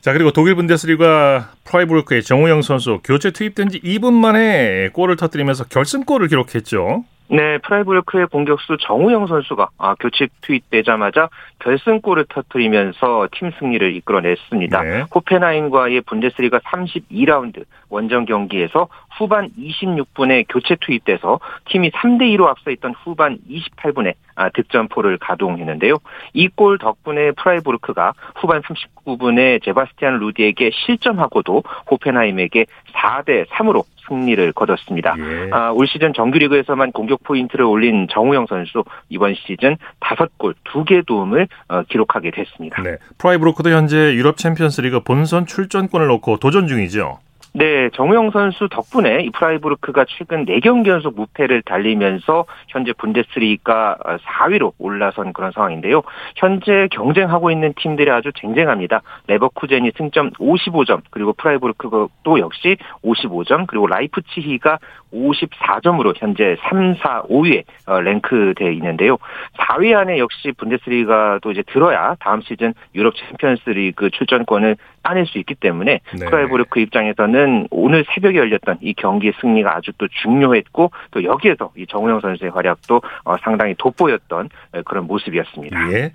자 0.00 0.12
그리고 0.12 0.32
독일 0.32 0.54
분데스리가 0.56 1.50
프라이부르크의 1.64 2.22
정우영 2.22 2.60
선수 2.62 3.00
교체 3.04 3.30
투입된 3.30 3.70
지 3.70 3.80
2분 3.80 4.12
만에 4.12 4.90
골을 4.92 5.16
터뜨리면서 5.16 5.64
결승골을 5.64 6.28
기록했죠. 6.28 7.04
네, 7.32 7.56
프라이부르크의 7.58 8.26
공격수 8.26 8.76
정우영 8.82 9.26
선수가 9.26 9.70
아, 9.78 9.94
교체 9.98 10.28
투입되자마자 10.42 11.30
결승골을 11.60 12.26
터뜨리면서 12.28 13.28
팀 13.32 13.50
승리를 13.58 13.96
이끌어냈습니다. 13.96 14.82
네. 14.82 15.04
호펜하임과의 15.14 16.02
분데스리가 16.02 16.58
32라운드 16.58 17.64
원정 17.88 18.26
경기에서 18.26 18.88
후반 19.22 19.48
26분에 19.56 20.46
교체 20.48 20.74
투입돼서 20.80 21.38
팀이 21.66 21.90
3대 21.92 22.22
2로 22.36 22.46
앞서 22.48 22.70
있던 22.72 22.92
후반 23.04 23.38
28분에 23.48 24.14
아, 24.34 24.48
득점포를 24.48 25.18
가동했는데요. 25.18 25.98
이 26.34 26.48
골 26.48 26.78
덕분에 26.78 27.30
프라이부르크가 27.32 28.14
후반 28.34 28.62
39분에 28.62 29.62
제바스티안 29.64 30.18
루디에게 30.18 30.70
실점하고도 30.74 31.62
호펜하임에게 31.90 32.66
4대 32.94 33.46
3으로 33.48 33.84
승리를 34.08 34.52
거뒀습니다. 34.52 35.14
예. 35.18 35.50
아, 35.52 35.70
올 35.70 35.86
시즌 35.86 36.12
정규리그에서만 36.12 36.90
공격 36.92 37.22
포인트를 37.22 37.64
올린 37.64 38.08
정우영 38.10 38.46
선수 38.48 38.82
이번 39.08 39.34
시즌 39.34 39.76
5골 40.00 40.54
2개 40.64 41.06
도움을 41.06 41.46
어, 41.68 41.82
기록하게 41.88 42.32
됐습니다. 42.32 42.82
네. 42.82 42.96
프라이부르크도 43.18 43.70
현재 43.70 43.96
유럽 44.14 44.36
챔피언스리그 44.36 45.00
본선 45.00 45.46
출전권을 45.46 46.08
놓고 46.08 46.38
도전 46.38 46.66
중이죠. 46.66 47.18
네, 47.54 47.90
정우영 47.90 48.30
선수 48.30 48.66
덕분에 48.70 49.24
이 49.24 49.30
프라이부르크가 49.30 50.06
최근 50.08 50.46
4경기 50.46 50.86
연속 50.86 51.14
무패를 51.16 51.60
달리면서 51.60 52.46
현재 52.68 52.94
분데스리가 52.94 53.98
4위로 54.24 54.72
올라선 54.78 55.34
그런 55.34 55.52
상황인데요. 55.52 56.02
현재 56.36 56.88
경쟁하고 56.90 57.50
있는 57.50 57.74
팀들이 57.76 58.10
아주 58.10 58.32
쟁쟁합니다. 58.32 59.02
레버쿠젠이 59.26 59.92
승점 59.98 60.30
55점, 60.30 61.02
그리고 61.10 61.34
프라이부르크도 61.34 62.38
역시 62.38 62.78
55점, 63.04 63.66
그리고 63.66 63.86
라이프치히가 63.86 64.78
54점으로 65.12 66.14
현재 66.16 66.56
3, 66.68 66.96
4, 66.96 67.22
5위에 67.22 67.64
랭크되어 67.86 68.70
있는데요. 68.70 69.18
4위 69.58 69.94
안에 69.94 70.18
역시 70.18 70.52
분데스리가도 70.56 71.52
이제 71.52 71.62
들어야 71.72 72.16
다음 72.20 72.40
시즌 72.42 72.74
유럽 72.94 73.14
챔피언스리그 73.16 74.10
출전권을 74.10 74.76
따낼 75.02 75.26
수 75.26 75.38
있기 75.38 75.54
때문에 75.54 76.00
네. 76.18 76.26
프라이부르크 76.26 76.80
입장에서는 76.80 77.68
오늘 77.70 78.04
새벽에 78.14 78.38
열렸던 78.38 78.78
이 78.80 78.94
경기 78.94 79.32
승리가 79.40 79.76
아주 79.76 79.92
또 79.98 80.06
중요했고 80.22 80.90
또 81.10 81.24
여기에서 81.24 81.72
이 81.76 81.86
정우영 81.86 82.20
선수의 82.20 82.50
활약도 82.52 83.02
어, 83.24 83.36
상당히 83.42 83.74
돋보였던 83.76 84.48
그런 84.84 85.06
모습이었습니다. 85.06 85.92
예. 85.92 86.12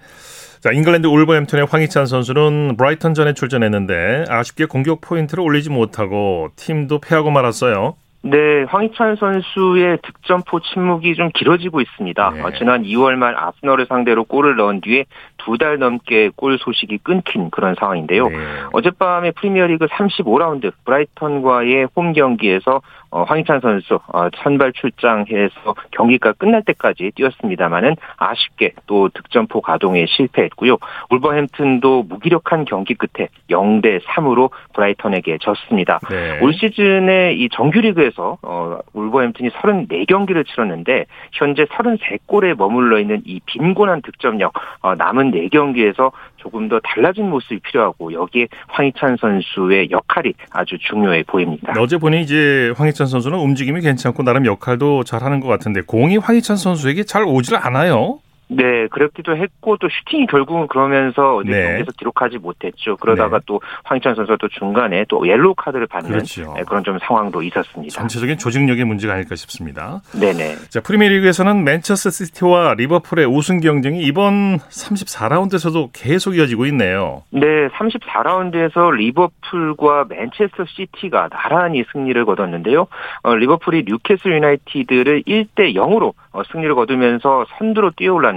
자, 0.59 0.71
잉글랜드 0.71 1.05
울버햄튼의 1.05 1.67
황희찬 1.69 2.07
선수는 2.07 2.77
브라이턴전에 2.77 3.33
출전했는데 3.33 4.25
아쉽게 4.27 4.65
공격 4.65 5.01
포인트를 5.01 5.43
올리지 5.43 5.69
못하고 5.69 6.49
팀도 6.55 6.99
패하고 6.99 7.29
말았어요. 7.29 7.95
네, 8.29 8.63
황희찬 8.63 9.15
선수의 9.15 10.00
득점포 10.01 10.60
침묵이 10.60 11.15
좀 11.15 11.29
길어지고 11.34 11.81
있습니다. 11.81 12.29
네. 12.31 12.41
어, 12.41 12.51
지난 12.57 12.84
2월 12.84 13.15
말 13.15 13.36
아스널을 13.38 13.86
상대로 13.86 14.24
골을 14.24 14.55
넣은 14.55 14.81
뒤에 14.81 15.05
두 15.38 15.57
달 15.57 15.79
넘게 15.79 16.29
골 16.36 16.57
소식이 16.60 17.00
끊긴 17.00 17.50
그런 17.50 17.74
상황인데요. 17.79 18.27
네. 18.27 18.38
어젯밤에 18.74 19.31
프리미어리그 19.31 19.88
35라운드 19.88 20.72
브라이턴과의 20.86 21.88
홈 21.96 22.13
경기에서 22.13 22.81
어, 23.09 23.23
황희찬 23.23 23.61
선수 23.61 23.99
어, 24.07 24.27
선발 24.43 24.73
출장해서 24.73 25.75
경기가 25.91 26.33
끝날 26.33 26.63
때까지 26.63 27.11
뛰었습니다만은 27.15 27.95
아쉽게 28.17 28.73
또 28.85 29.09
득점포 29.09 29.61
가동에 29.61 30.05
실패했고요. 30.07 30.77
울버햄튼도 31.09 32.03
무기력한 32.03 32.65
경기 32.65 32.93
끝에 32.95 33.29
0대 33.49 34.01
3으로 34.03 34.51
브라이턴에게 34.73 35.37
졌습니다. 35.39 35.99
네. 36.09 36.39
올 36.41 36.53
시즌에 36.53 37.33
이 37.33 37.49
정규리그에서 37.49 38.37
어, 38.41 38.79
울버햄튼이 38.93 39.49
34경기를 39.49 40.45
치렀는데 40.45 41.05
현재 41.31 41.65
33골에 41.65 42.55
머물러 42.57 42.99
있는 42.99 43.21
이 43.25 43.39
빈곤한 43.45 44.01
득점력 44.01 44.53
어, 44.81 44.95
남은 44.95 45.31
4경기에서 45.31 46.11
조금 46.47 46.69
더 46.69 46.79
달라진 46.79 47.29
모습이 47.29 47.59
필요하고 47.59 48.13
여기에 48.13 48.47
황희찬 48.69 49.17
선수의 49.19 49.91
역할이 49.91 50.33
아주 50.51 50.77
중요해 50.79 51.23
보입니다. 51.23 51.73
어제 51.77 51.97
보니 51.97 52.21
이제 52.21 52.73
황희찬 52.77 53.07
선수는 53.07 53.37
움직임이 53.37 53.81
괜찮고 53.81 54.23
나름 54.23 54.45
역할도 54.45 55.03
잘하는 55.03 55.41
것 55.41 55.47
같은데 55.47 55.81
공이 55.81 56.17
황희찬 56.17 56.55
선수에게 56.55 57.03
잘 57.03 57.23
오질 57.23 57.57
않아요. 57.57 58.19
네, 58.49 58.87
그렇기도 58.87 59.35
했고 59.35 59.77
또 59.77 59.89
슈팅이 59.89 60.27
결국은 60.27 60.67
그러면서 60.67 61.35
어디 61.35 61.49
네. 61.49 61.63
경기에서 61.63 61.91
기록하지 61.97 62.37
못했죠. 62.37 62.95
그러다가 62.97 63.39
네. 63.39 63.43
또 63.45 63.61
황희찬 63.83 64.15
선수가 64.15 64.37
또 64.39 64.47
중간에 64.47 65.05
또 65.09 65.27
옐로우 65.27 65.53
카드를 65.55 65.87
받는 65.87 66.09
그렇죠. 66.09 66.53
네, 66.55 66.63
그런 66.63 66.83
좀 66.83 66.97
상황도 66.99 67.41
있었습니다. 67.43 67.93
전체적인 67.93 68.37
조직력의 68.37 68.85
문제가 68.85 69.13
아닐까 69.13 69.35
싶습니다. 69.35 70.01
네네. 70.19 70.55
자, 70.69 70.79
프리미어리그에서는 70.79 71.63
맨체스터 71.63 72.09
시티와 72.09 72.75
리버풀의 72.75 73.25
우승 73.25 73.59
경쟁이 73.59 74.01
이번 74.03 74.59
34라운드에서도 74.59 75.89
계속 75.93 76.37
이어지고 76.37 76.65
있네요. 76.67 77.23
네, 77.31 77.67
34라운드에서 77.69 78.95
리버풀과 78.95 80.05
맨체스터 80.09 80.65
시티가 80.67 81.29
나란히 81.29 81.83
승리를 81.91 82.23
거뒀는데요. 82.25 82.87
어, 83.23 83.35
리버풀이 83.35 83.83
뉴캐슬 83.87 84.31
유나이티드를 84.31 85.23
1대 85.23 85.75
0으로 85.75 86.13
어, 86.31 86.43
승리를 86.51 86.73
거두면서 86.75 87.45
선두로 87.57 87.91
뛰어올랐는데 87.97 88.37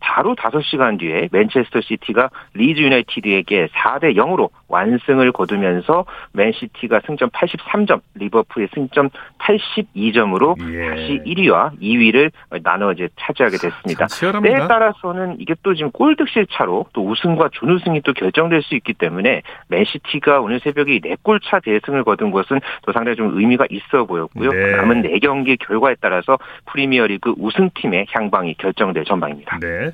바로 0.00 0.34
5시간 0.34 0.98
뒤에 0.98 1.28
맨체스터 1.32 1.80
시티가 1.80 2.30
리즈 2.54 2.80
유나이티드에게 2.80 3.68
4대 3.68 4.16
0으로 4.16 4.50
완승을 4.74 5.30
거두면서 5.30 6.04
맨시티가 6.32 7.00
승점 7.06 7.30
83점, 7.30 8.00
리버풀이 8.14 8.68
승점 8.74 9.08
82점으로 9.38 10.56
예. 10.72 10.88
다시 10.88 11.20
1위와 11.24 11.78
2위를 11.80 12.32
나눠 12.62 12.92
이제 12.92 13.08
차지하게 13.20 13.58
됐습니다. 13.58 14.06
참 14.06 14.08
치열합니다. 14.08 14.58
때에 14.58 14.66
따라서는 14.66 15.36
이게 15.38 15.54
또 15.62 15.74
지금 15.74 15.92
골득실 15.92 16.46
차로 16.50 16.86
또 16.92 17.08
우승과 17.08 17.50
준우승이 17.52 18.00
또 18.02 18.12
결정될 18.12 18.62
수 18.62 18.74
있기 18.74 18.94
때문에 18.94 19.42
맨시티가 19.68 20.40
오늘 20.40 20.58
새벽에 20.60 20.98
4골 20.98 21.40
차 21.44 21.60
대승을 21.60 22.02
거둔 22.02 22.32
것은 22.32 22.60
또 22.82 22.92
상당히 22.92 23.16
좀 23.16 23.38
의미가 23.38 23.66
있어 23.70 24.04
보였고요. 24.06 24.50
네. 24.50 24.76
남은 24.76 25.02
4경기 25.02 25.56
결과에 25.58 25.94
따라서 26.00 26.38
프리미어리그 26.66 27.34
우승팀의 27.38 28.06
향방이 28.10 28.54
결정될 28.54 29.04
전망입니다. 29.04 29.58
네. 29.60 29.90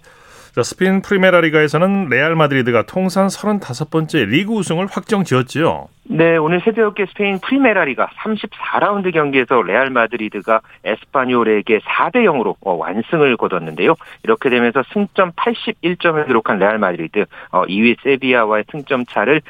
자, 0.60 0.64
스페인 0.64 1.00
프리메라 1.00 1.40
리가에서는 1.40 2.10
레알 2.10 2.34
마드리드가 2.34 2.82
통산 2.82 3.28
35번째 3.28 4.26
리그 4.26 4.52
우승을 4.52 4.88
확정 4.90 5.24
지었지요. 5.24 5.88
네, 6.12 6.36
오늘 6.36 6.60
새벽에 6.64 7.06
스페인 7.06 7.38
프리메라 7.38 7.84
리가 7.84 8.08
34라운드 8.18 9.12
경기에서 9.12 9.62
레알 9.62 9.90
마드리드가 9.90 10.60
에스파뇰에게 10.84 11.78
4대 11.78 12.24
0으로 12.24 12.56
어, 12.62 12.74
완승을 12.74 13.36
거뒀는데요. 13.36 13.94
이렇게 14.24 14.50
되면서 14.50 14.82
승점 14.92 15.30
81점을 15.32 16.26
기록한 16.26 16.58
레알 16.58 16.78
마드리드 16.78 17.26
2위 17.52 17.96
세비야와의 18.02 18.64
승점 18.72 19.06
차를 19.06 19.40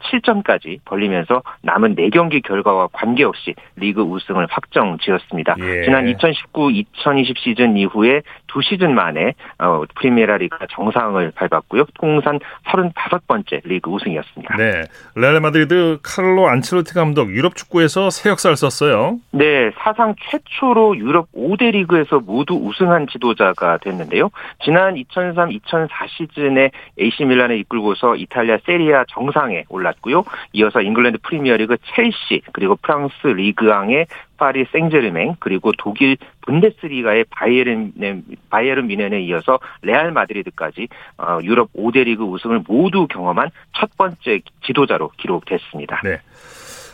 17점까지 0.00 0.78
벌리면서 0.86 1.42
남은 1.62 1.94
4경기 1.96 2.42
결과와 2.42 2.88
관계없이 2.92 3.54
리그 3.76 4.00
우승을 4.00 4.46
확정 4.50 4.96
지었습니다. 4.98 5.56
예. 5.58 5.84
지난 5.84 6.06
2019-2020 6.06 7.36
시즌 7.36 7.76
이후에 7.76 8.22
두 8.58 8.62
시즌 8.62 8.92
만에 8.92 9.34
어, 9.60 9.84
프리메라리가 9.94 10.66
정상을 10.70 11.30
밟았고요. 11.30 11.84
통산 11.94 12.40
35번째 12.66 13.60
리그 13.64 13.88
우승이었습니다. 13.88 14.56
네. 14.56 14.82
레알 15.14 15.40
마드리드 15.40 16.00
카를로 16.02 16.48
안첼로티 16.48 16.92
감독 16.92 17.30
유럽 17.30 17.54
축구에서 17.54 18.10
새 18.10 18.30
역사를 18.30 18.56
썼어요. 18.56 19.18
네, 19.30 19.70
사상 19.78 20.16
최초로 20.18 20.96
유럽 20.96 21.28
5대 21.32 21.70
리그에서 21.70 22.18
모두 22.18 22.54
우승한 22.54 23.06
지도자가 23.06 23.78
됐는데요. 23.78 24.30
지난 24.64 24.96
2003-2004 24.96 25.88
시즌에 26.08 26.72
AC 27.00 27.24
밀란을 27.26 27.58
이끌고서 27.60 28.16
이탈리아 28.16 28.58
세리에A 28.66 29.04
정상에 29.08 29.66
올랐고요. 29.68 30.24
이어서 30.54 30.80
잉글랜드 30.80 31.18
프리미어리그 31.22 31.76
첼시 31.94 32.42
그리고 32.52 32.74
프랑스 32.74 33.28
리그앙의 33.28 34.06
파리 34.38 34.64
생제르맹 34.72 35.36
그리고 35.40 35.72
독일 35.76 36.16
분데스리가의 36.46 37.26
바이에른 37.28 37.92
바이에른 38.48 38.86
뮌헨에 38.86 39.20
이어서 39.22 39.58
레알 39.82 40.12
마드리드까지 40.12 40.88
어, 41.18 41.38
유럽 41.42 41.70
5대 41.74 42.04
리그 42.04 42.24
우승을 42.24 42.62
모두 42.66 43.06
경험한 43.08 43.50
첫 43.78 43.90
번째 43.98 44.40
지도자로 44.64 45.10
기록됐습니다. 45.18 46.00
네. 46.04 46.20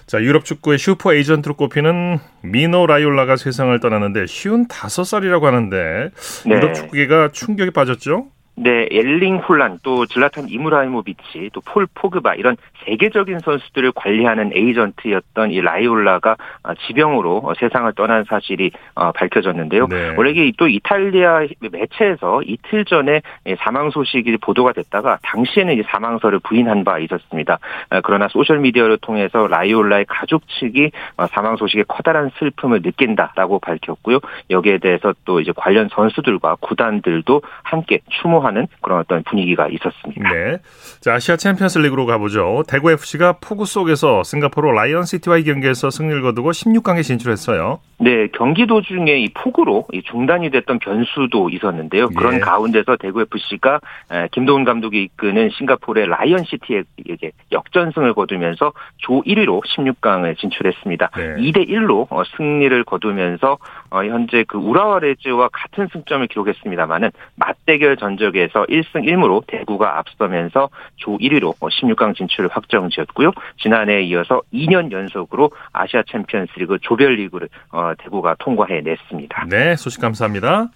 자, 0.07 0.21
유럽 0.21 0.45
축구의 0.45 0.79
슈퍼 0.79 1.15
에이전트로 1.15 1.55
꼽히는 1.55 2.19
미노 2.43 2.87
라이올라가 2.87 3.37
세상을 3.37 3.79
떠났는데 3.81 4.27
쉰다섯 4.27 5.05
살이라고 5.05 5.47
하는데 5.47 6.11
네. 6.47 6.55
유럽 6.55 6.75
축구계가 6.75 7.31
충격에 7.33 7.71
빠졌죠? 7.71 8.27
네, 8.57 8.87
엘링 8.91 9.39
홀란, 9.39 9.79
또 9.83 10.07
질라탄 10.07 10.49
이브라히모비치, 10.49 11.51
또 11.53 11.61
폴 11.75 11.87
포그바 11.93 12.35
이런 12.35 12.57
세계적인 12.85 13.41
선수들을 13.41 13.93
관리하는 13.93 14.53
에이전트였던 14.55 15.51
이 15.51 15.61
라이올라가 15.61 16.37
어, 16.63 16.75
지병으로 16.87 17.39
어, 17.45 17.55
세상을 17.59 17.93
떠난 17.95 18.25
사실이 18.25 18.71
어, 18.95 19.11
밝혀졌는데요. 19.13 19.89
네. 19.89 20.15
원래 20.17 20.31
이게 20.31 20.53
또 20.57 20.69
이탈리아 20.69 21.47
매체에서 21.73 22.43
이틀 22.45 22.85
전에 22.85 23.23
예, 23.47 23.57
사망 23.57 23.91
소식이 23.91 24.37
보도가 24.37 24.73
됐다가 24.73 25.19
당시에는 25.23 25.79
이 25.79 25.83
사망설을 25.83 26.39
부인한 26.41 26.85
바 26.85 26.99
있었습니다. 26.99 27.59
어, 27.91 28.01
그러나 28.05 28.29
소셜 28.29 28.61
미디어를 28.61 28.99
통해서 28.99 29.49
라이올라의 29.49 30.05
가족 30.07 30.47
측이 30.47 30.91
어, 31.17 31.27
사망 31.29 31.57
소식에 31.57 31.85
커다란 31.89 32.31
슬픔을 32.39 32.83
느낀다라고 32.83 33.59
밝혔고요. 33.59 34.21
여기에 34.51 34.79
대해서 34.79 35.15
또 35.25 35.41
이제 35.41 35.53
관련 35.57 35.89
선수들과 35.89 36.57
구단들도 36.61 37.43
함께 37.63 37.99
추모하는 38.11 38.67
그런 38.81 39.01
어떤 39.01 39.23
분위기가 39.25 39.69
있었습니다. 39.69 40.33
네. 40.33 40.59
자, 41.01 41.15
아시아 41.15 41.37
챔피언스 41.37 41.79
리그로 41.79 42.07
가보죠. 42.07 42.63
대구 42.69 42.91
FC가 42.91 43.39
폭우 43.41 43.67
속에서 43.67 44.23
싱가포르 44.23 44.71
라이언 44.71 45.05
시티와의 45.05 45.45
경기에서 45.45 45.91
승리를 45.91 46.23
거두고 46.23 46.51
16강에 46.51 47.03
진출했어요. 47.03 47.81
네, 47.99 48.29
경기 48.33 48.67
도중에 48.67 49.17
이 49.17 49.29
폭우로 49.33 49.87
이 49.93 50.03
중단이 50.03 50.51
됐던 50.51 50.79
변수도 50.81 51.49
있었는데요. 51.51 52.09
그런 52.09 52.35
예. 52.35 52.39
가운데서 52.41 52.97
대구 52.97 53.23
FC가 53.23 53.81
김도훈 54.33 54.65
감독이 54.65 55.03
이끄는 55.05 55.51
싱가포르의 55.51 56.09
라이언 56.09 56.45
시티에게 56.45 57.31
역전승을 57.53 58.15
거두면서 58.15 58.73
조 58.99 59.23
1위로 59.23 59.63
16강을 59.65 60.37
진출했습니다. 60.39 61.11
네. 61.17 61.35
2대 61.37 61.69
1로 61.69 62.09
승리를 62.37 62.85
거두면서 62.85 63.53
어, 63.53 63.59
현재 64.03 64.45
그 64.47 64.59
우라와 64.59 64.99
레즈와 65.01 65.49
같은 65.53 65.89
승점을 65.93 66.27
기록했습니다만은 66.27 67.11
맞대결 67.37 67.97
전적에서 67.97 68.65
1승 68.65 69.05
1무로 69.05 69.45
대구가 69.47 69.99
앞서면서 69.99 70.69
조 70.97 71.19
1위로 71.19 71.55
16강 71.59 72.17
진출을 72.17 72.51
확정 72.53 72.91
지었고요. 72.91 73.33
지난해에 73.61 74.03
이어서 74.05 74.43
2년 74.53 74.91
연속으로 74.91 75.51
아시아 75.73 76.03
챔피언스리그 76.11 76.79
조별리그를 76.83 77.49
어, 77.71 77.93
대구가 77.99 78.37
통과해냈습니다. 78.39 79.47
네, 79.49 79.77
소식 79.77 80.01
감사합니다. 80.01 80.69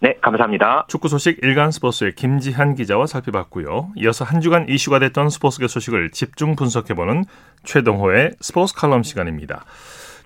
네, 0.00 0.14
감사합니다. 0.20 0.86
축구 0.88 1.08
소식 1.08 1.38
일간 1.42 1.70
스포츠의 1.70 2.14
김지한 2.14 2.74
기자와 2.74 3.06
살펴봤고요. 3.06 3.92
이어서 3.96 4.24
한 4.24 4.42
주간 4.42 4.68
이슈가 4.68 4.98
됐던 4.98 5.30
스포츠계 5.30 5.68
소식을 5.68 6.10
집중 6.10 6.54
분석해보는 6.54 7.24
최동호의 7.64 8.32
스포츠 8.40 8.74
칼럼 8.74 9.02
시간입니다. 9.02 9.64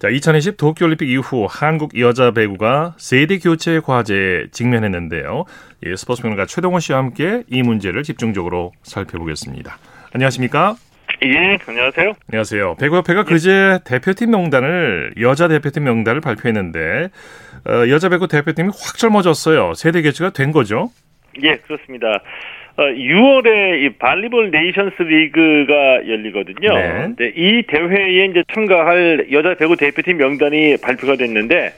자, 0.01 0.09
2020 0.09 0.57
도쿄올림픽 0.57 1.11
이후 1.11 1.47
한국 1.47 2.01
여자 2.01 2.31
배구가 2.31 2.95
세대 2.97 3.39
교체 3.39 3.81
과제에 3.81 4.47
직면했는데요. 4.51 5.45
예, 5.85 5.95
스포츠 5.95 6.23
평론가 6.23 6.47
최동호 6.47 6.81
씨와 6.81 6.97
함께 7.01 7.43
이 7.51 7.63
문제를 7.63 8.03
집중적으로 8.03 8.73
살펴보겠습니다. 8.83 9.77
안녕하십니까? 10.15 10.77
예, 11.23 11.59
안녕하세요. 11.67 12.15
안녕하세요. 12.33 12.77
배구협회가 12.77 13.25
그제 13.25 13.81
대표팀 13.85 14.31
명단을 14.31 15.13
여자 15.21 15.49
대표팀 15.49 15.85
명단을 15.85 16.23
발표했는데 16.23 17.11
어, 17.69 17.89
여자 17.91 18.09
배구 18.09 18.27
대표팀이 18.27 18.69
확 18.69 18.97
젊어졌어요. 18.97 19.75
세대 19.75 20.01
교체가 20.01 20.31
된 20.31 20.51
거죠? 20.51 20.91
예, 21.43 21.57
그렇습니다. 21.59 22.07
어, 22.81 22.85
6월에 22.85 23.83
이 23.83 23.89
발리볼 23.91 24.51
네이션스 24.51 25.03
리그가 25.03 26.09
열리거든요. 26.09 26.75
네. 26.75 26.93
근데 27.03 27.33
이 27.37 27.63
대회에 27.67 28.25
이제 28.25 28.43
참가할 28.55 29.27
여자 29.33 29.55
배구 29.55 29.77
대표팀 29.77 30.17
명단이 30.17 30.79
발표가 30.83 31.17
됐는데 31.17 31.73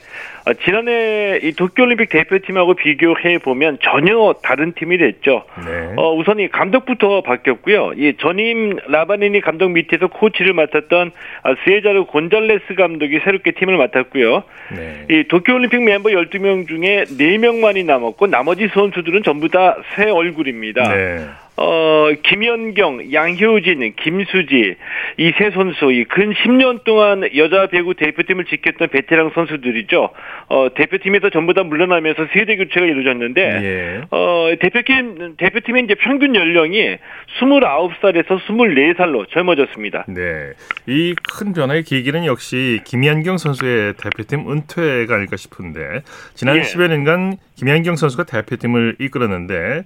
어, 0.45 0.53
지난해 0.65 1.39
이 1.41 1.51
도쿄올림픽 1.53 2.09
대표팀하고 2.09 2.75
비교해 2.75 3.37
보면 3.37 3.79
전혀 3.81 4.33
다른 4.43 4.73
팀이 4.73 4.97
됐죠. 4.97 5.43
네. 5.65 5.93
어, 5.97 6.13
우선 6.13 6.39
이 6.39 6.47
감독부터 6.47 7.21
바뀌었고요. 7.21 7.93
이 7.97 8.13
전임 8.19 8.77
라바니니 8.87 9.41
감독 9.41 9.69
밑에서 9.71 10.07
코치를 10.07 10.53
맡았던 10.53 11.11
아, 11.43 11.55
스에자르 11.65 12.05
곤잘레스 12.05 12.75
감독이 12.75 13.19
새롭게 13.23 13.51
팀을 13.51 13.77
맡았고요. 13.77 14.43
네. 14.75 15.05
이 15.09 15.23
도쿄올림픽 15.27 15.83
멤버 15.83 16.09
12명 16.09 16.67
중에 16.67 17.05
4명만이 17.05 17.85
남았고 17.85 18.27
나머지 18.27 18.69
선수들은 18.73 19.23
전부 19.23 19.49
다 19.49 19.75
새 19.95 20.09
얼굴입니다. 20.09 20.92
네. 20.95 21.27
어, 21.55 22.09
김연경, 22.23 23.13
양효진, 23.13 23.93
김수지 23.95 24.75
이 25.19 25.31
세 25.37 25.51
선수 25.51 25.91
이 25.91 26.03
근 26.05 26.33
10년 26.33 26.83
동안 26.83 27.23
여자 27.35 27.67
배구 27.67 27.93
대표팀을 27.93 28.45
지켰던 28.45 28.89
베테랑 28.89 29.31
선수들이죠. 29.35 30.09
어, 30.49 30.67
대표팀에서 30.73 31.29
전부 31.29 31.53
다 31.53 31.61
물러나면서 31.61 32.25
세대 32.33 32.55
교체가 32.57 32.87
이루어졌는데 32.87 33.41
예. 33.63 34.01
어, 34.09 34.49
대표팀 34.59 35.35
대표팀의 35.37 35.83
이제 35.83 35.93
평균 35.93 36.35
연령이 36.35 36.97
29살에서 37.39 38.39
24살로 38.47 39.29
젊어졌습니다. 39.29 40.05
네. 40.07 40.53
이 40.87 41.13
큰 41.37 41.53
변화의 41.53 41.83
계기는 41.83 42.25
역시 42.25 42.79
김연경 42.85 43.37
선수의 43.37 43.93
대표팀 43.93 44.51
은퇴가 44.51 45.15
아닐까 45.15 45.37
싶은데 45.37 46.01
지난 46.33 46.57
예. 46.57 46.61
10여 46.61 46.87
년간 46.89 47.37
김연경 47.57 47.95
선수가 47.95 48.23
대표팀을 48.23 48.95
이끌었는데 48.99 49.83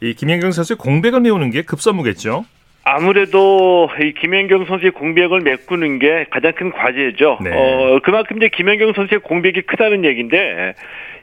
이 0.00 0.14
김연경 0.14 0.52
선수의 0.52 0.76
공백을 0.76 1.20
메우는 1.20 1.50
게 1.50 1.62
급선무겠죠. 1.62 2.44
아무래도 2.84 3.88
이 4.00 4.12
김연경 4.12 4.66
선수의 4.66 4.92
공백을 4.92 5.40
메꾸는 5.40 5.98
게 5.98 6.26
가장 6.30 6.52
큰 6.52 6.70
과제죠. 6.70 7.38
네. 7.42 7.50
어, 7.52 7.98
그만큼 8.04 8.36
이제 8.36 8.48
김연경 8.48 8.92
선수의 8.92 9.20
공백이 9.20 9.62
크다는 9.62 10.04
얘기인데, 10.04 10.74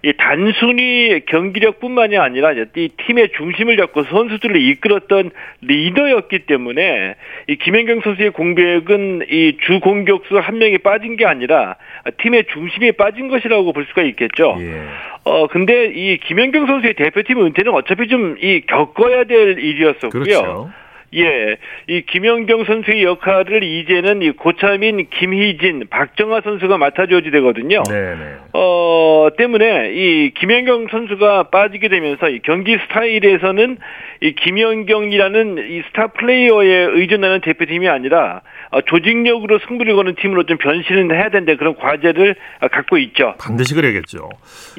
이 0.06 0.12
단순히 0.18 1.22
경기력뿐만이 1.28 2.18
아니라 2.18 2.52
이 2.52 2.90
팀의 3.08 3.30
중심을 3.38 3.78
잡고 3.78 4.04
선수들을 4.04 4.62
이끌었던 4.62 5.32
리더였기 5.62 6.40
때문에 6.40 7.16
이 7.48 7.56
김연경 7.56 8.02
선수의 8.02 8.32
공백은 8.32 9.28
이 9.30 9.58
주 9.66 9.80
공격수 9.80 10.38
한 10.40 10.58
명이 10.58 10.80
빠진 10.80 11.16
게 11.16 11.26
아니라 11.26 11.78
팀의 12.18 12.46
중심이 12.52 12.92
빠진 12.92 13.30
것이라고 13.30 13.72
볼 13.72 13.86
수가 13.86 14.02
있겠죠. 14.02 14.58
예. 14.60 14.82
어, 15.24 15.48
근데 15.48 15.86
이 15.86 16.18
김연경 16.18 16.68
선수의 16.68 16.96
대표팀 16.96 17.42
은퇴는 17.46 17.72
어차피 17.74 18.08
좀 18.10 18.36
이 18.42 18.62
겪어야 18.68 19.24
될 19.24 19.58
일이었었고요. 19.58 20.10
그렇죠. 20.12 20.70
예, 21.16 21.58
이 21.88 22.02
김연경 22.02 22.66
선수의 22.66 23.04
역할을 23.04 23.64
이제는 23.64 24.22
이 24.22 24.32
고참인 24.32 25.08
김희진, 25.10 25.88
박정아 25.90 26.42
선수가 26.42 26.78
맡아줘야 26.78 27.22
되거든요. 27.22 27.84
네, 27.90 28.16
네. 28.16 28.36
어, 28.54 29.30
때문에 29.38 29.92
이 29.94 30.32
김연경 30.34 30.88
선수가 30.90 31.50
빠지게 31.50 31.90
되면서 31.90 32.30
이 32.30 32.40
경기 32.44 32.78
스타일에서는 32.78 33.78
이 34.22 34.36
김연경이라는 34.36 35.58
이 35.70 35.82
스타 35.90 36.08
플레이어에 36.08 36.88
의존하는 36.94 37.42
대표팀이 37.42 37.88
아니라 37.90 38.42
어, 38.72 38.82
조직력으로 38.82 39.60
승부를 39.68 39.96
거는 39.96 40.16
팀으로 40.16 40.46
좀 40.46 40.58
변신을 40.58 41.16
해야 41.16 41.30
된다 41.30 41.56
그런 41.58 41.76
과제를 41.76 42.36
어, 42.62 42.68
갖고 42.70 42.98
있죠. 42.98 43.36
반드시 43.40 43.76
그래야겠죠. 43.76 44.30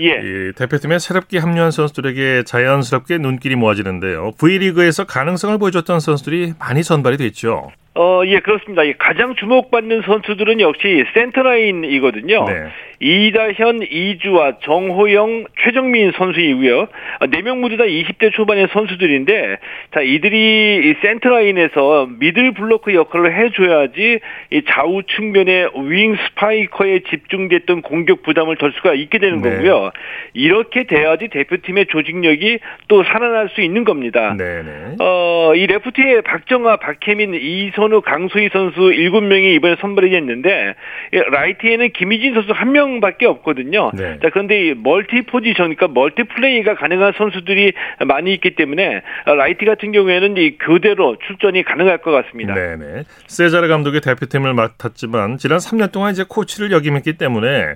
예. 0.00 0.20
이 0.22 0.52
대표팀에 0.56 0.98
새롭게 0.98 1.38
합류한 1.38 1.70
선수들에게 1.70 2.42
자연스럽게 2.44 3.18
눈길이 3.18 3.54
모아지는데요. 3.54 4.32
V리그에서 4.38 5.04
가능성을 5.04 5.58
보여줬던 5.58 6.00
선수 6.00 6.23
들이 6.24 6.54
많이 6.58 6.82
선발이 6.82 7.18
됐죠. 7.18 7.70
어, 7.96 8.22
예, 8.26 8.40
그렇습니다. 8.40 8.82
이 8.82 8.92
가장 8.98 9.36
주목받는 9.36 10.02
선수들은 10.02 10.60
역시 10.60 11.04
센터라인이거든요. 11.14 12.44
네. 12.44 12.66
이다현, 13.00 13.82
이주아, 13.90 14.58
정호영, 14.60 15.44
최정민 15.62 16.10
선수이고요. 16.12 16.88
네 17.30 17.42
명 17.42 17.60
모두 17.60 17.76
다 17.76 17.84
20대 17.84 18.32
초반의 18.32 18.68
선수들인데, 18.72 19.58
자 19.92 20.00
이들이 20.00 20.80
이 20.84 20.94
센터라인에서 21.02 22.08
미들 22.18 22.52
블로커 22.52 22.94
역할을 22.94 23.36
해줘야지 23.36 24.20
이 24.50 24.62
좌우 24.68 25.02
측면의 25.02 25.70
윙 25.84 26.16
스파이커에 26.16 27.00
집중됐던 27.10 27.82
공격 27.82 28.22
부담을 28.22 28.56
덜 28.56 28.72
수가 28.72 28.94
있게 28.94 29.18
되는 29.18 29.42
네. 29.42 29.50
거고요. 29.50 29.90
이렇게 30.32 30.84
돼야지 30.84 31.28
대표팀의 31.28 31.86
조직력이 31.86 32.58
또 32.88 33.04
살아날 33.04 33.50
수 33.50 33.60
있는 33.60 33.84
겁니다. 33.84 34.34
네, 34.38 34.62
네. 34.62 34.96
어, 35.00 35.52
이 35.54 35.66
레프트에 35.66 36.22
박정아, 36.22 36.76
박혜민, 36.76 37.34
이선우, 37.34 38.00
강소휘 38.00 38.50
선수 38.52 38.92
일곱 38.92 39.22
명이 39.22 39.54
이번에 39.54 39.76
선발이 39.80 40.10
됐는데 40.10 40.74
이 41.12 41.16
라이트에는 41.16 41.90
김희진 41.92 42.34
선수 42.34 42.52
한 42.52 42.72
명밖에 42.72 43.26
없거든요. 43.26 43.90
네. 43.94 44.18
자, 44.22 44.30
그런데 44.32 44.68
이 44.68 44.74
멀티 44.74 45.22
포지션, 45.22 45.74
그러니까 45.74 45.88
멀티 45.88 46.24
플레이가 46.24 46.74
가능한 46.74 47.12
선수들이 47.16 47.72
많이 48.06 48.32
있기 48.34 48.54
때문에 48.54 49.02
라이트 49.26 49.64
같은 49.64 49.92
경우에는 49.92 50.36
이 50.36 50.58
교대로 50.58 51.16
출전이 51.26 51.62
가능할 51.64 51.98
것 51.98 52.10
같습니다. 52.10 52.54
네 52.54 52.76
네. 52.76 53.04
세자르 53.26 53.68
감독이 53.68 54.00
대표팀을 54.00 54.54
맡았지만 54.54 55.38
지난 55.38 55.58
3년 55.58 55.92
동안 55.92 56.12
이제 56.12 56.24
코치를 56.28 56.72
역임했기 56.72 57.14
때문에 57.14 57.74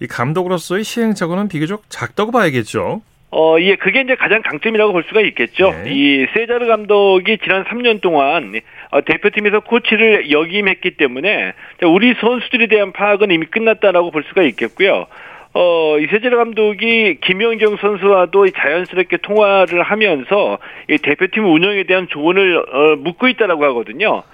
이 0.00 0.06
감독으로서의 0.06 0.84
시행착오는 0.84 1.48
비교적 1.48 1.82
작다고 1.88 2.32
봐야겠죠. 2.32 3.02
어, 3.32 3.56
예, 3.60 3.76
그게 3.76 4.00
이제 4.00 4.16
가장 4.16 4.42
강점이라고 4.42 4.92
볼 4.92 5.04
수가 5.04 5.20
있겠죠. 5.20 5.70
네. 5.84 5.90
이 5.92 6.26
세자르 6.34 6.66
감독이 6.66 7.38
지난 7.38 7.64
3년 7.64 8.00
동안 8.00 8.60
어, 8.90 9.00
대표팀에서 9.02 9.60
코치를 9.60 10.30
역임했기 10.32 10.92
때문에 10.92 11.52
자, 11.80 11.86
우리 11.86 12.14
선수들에 12.14 12.66
대한 12.66 12.92
파악은 12.92 13.30
이미 13.30 13.46
끝났다라고 13.46 14.10
볼 14.10 14.24
수가 14.24 14.42
있겠고요. 14.42 15.06
어, 15.52 15.98
이 15.98 16.06
세자르 16.06 16.36
감독이 16.36 17.18
김연경 17.20 17.76
선수와도 17.76 18.46
이 18.46 18.52
자연스럽게 18.52 19.18
통화를 19.18 19.82
하면서 19.82 20.58
이 20.88 20.98
대표팀 20.98 21.44
운영에 21.44 21.84
대한 21.84 22.08
조언을 22.08 22.58
어, 22.58 22.96
묻고 22.96 23.28
있다라고 23.28 23.64
하거든요. 23.66 24.24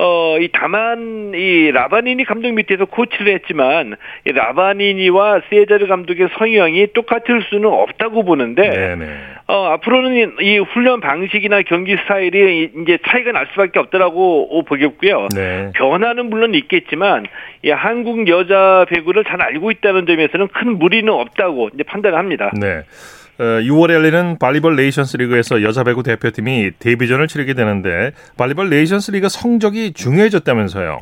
어, 0.00 0.38
이 0.38 0.48
다만 0.52 1.32
이 1.34 1.72
라바니니 1.72 2.24
감독 2.24 2.52
밑에서 2.52 2.84
코치를 2.84 3.34
했지만 3.34 3.96
이 4.24 4.30
라바니니와 4.32 5.40
세자르 5.50 5.88
감독의 5.88 6.28
성향이 6.38 6.92
똑같을 6.92 7.42
수는 7.50 7.66
없다고 7.68 8.24
보는데 8.24 8.62
네네. 8.70 9.06
어, 9.48 9.64
앞으로는 9.72 10.14
이, 10.40 10.44
이 10.44 10.58
훈련 10.58 11.00
방식이나 11.00 11.62
경기 11.62 11.96
스타일이 11.96 12.62
이- 12.76 12.82
이제 12.82 12.98
차이가 13.08 13.32
날 13.32 13.48
수밖에 13.50 13.80
없다라고 13.80 14.62
보겠고요. 14.66 15.26
네. 15.34 15.72
변화는 15.74 16.26
물론 16.30 16.54
있겠지만 16.54 17.26
이 17.64 17.70
한국 17.70 18.28
여자 18.28 18.86
배구를 18.88 19.24
잘 19.24 19.42
알고 19.42 19.72
있다는 19.72 20.06
점에서는 20.06 20.46
큰 20.48 20.78
무리는 20.78 21.12
없다고 21.12 21.70
이제 21.74 21.82
판단을 21.82 22.16
합니다. 22.16 22.52
네. 22.60 22.82
어, 23.38 23.44
6월에 23.44 23.92
열리는 23.92 24.36
발리볼 24.38 24.74
네이션스 24.74 25.16
리그에서 25.16 25.62
여자 25.62 25.84
배구 25.84 26.02
대표팀이 26.02 26.72
데뷔전을 26.80 27.28
치르게 27.28 27.54
되는데 27.54 28.10
발리볼 28.36 28.68
네이션스 28.68 29.12
리그 29.12 29.28
성적이 29.28 29.92
중요해졌다면서요. 29.92 30.98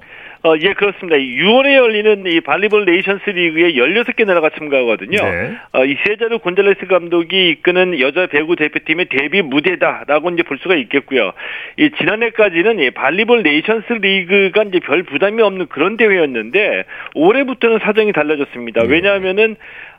어, 0.46 0.54
예, 0.60 0.74
그렇습니다. 0.74 1.16
6월에 1.16 1.74
열리는 1.74 2.24
이 2.26 2.40
발리볼 2.40 2.84
네이션스 2.84 3.30
리그에 3.30 3.72
16개 3.72 4.24
나라가 4.26 4.50
참가하거든요. 4.50 5.16
네. 5.16 5.56
어, 5.72 5.84
이 5.84 5.96
세자르 6.06 6.38
곤잘레스 6.38 6.86
감독이 6.86 7.50
이끄는 7.50 7.98
여자 7.98 8.26
배구 8.26 8.54
대표팀의 8.54 9.06
데뷔 9.06 9.42
무대다라고 9.42 10.30
이제 10.30 10.42
볼 10.44 10.58
수가 10.58 10.76
있겠고요. 10.76 11.32
이 11.78 11.90
지난해까지는 11.98 12.78
이 12.78 12.90
Volleyball 12.90 13.42
Nations 13.42 13.94
League가 13.94 14.64
이제 14.64 14.78
별 14.78 15.02
부담이 15.02 15.42
없는 15.42 15.66
그런 15.66 15.96
대회였는데 15.96 16.84
올해부터는 17.14 17.80
사정이 17.80 18.12
달라졌습니다. 18.12 18.82
네. 18.82 18.88
왜냐하면은 18.88 19.56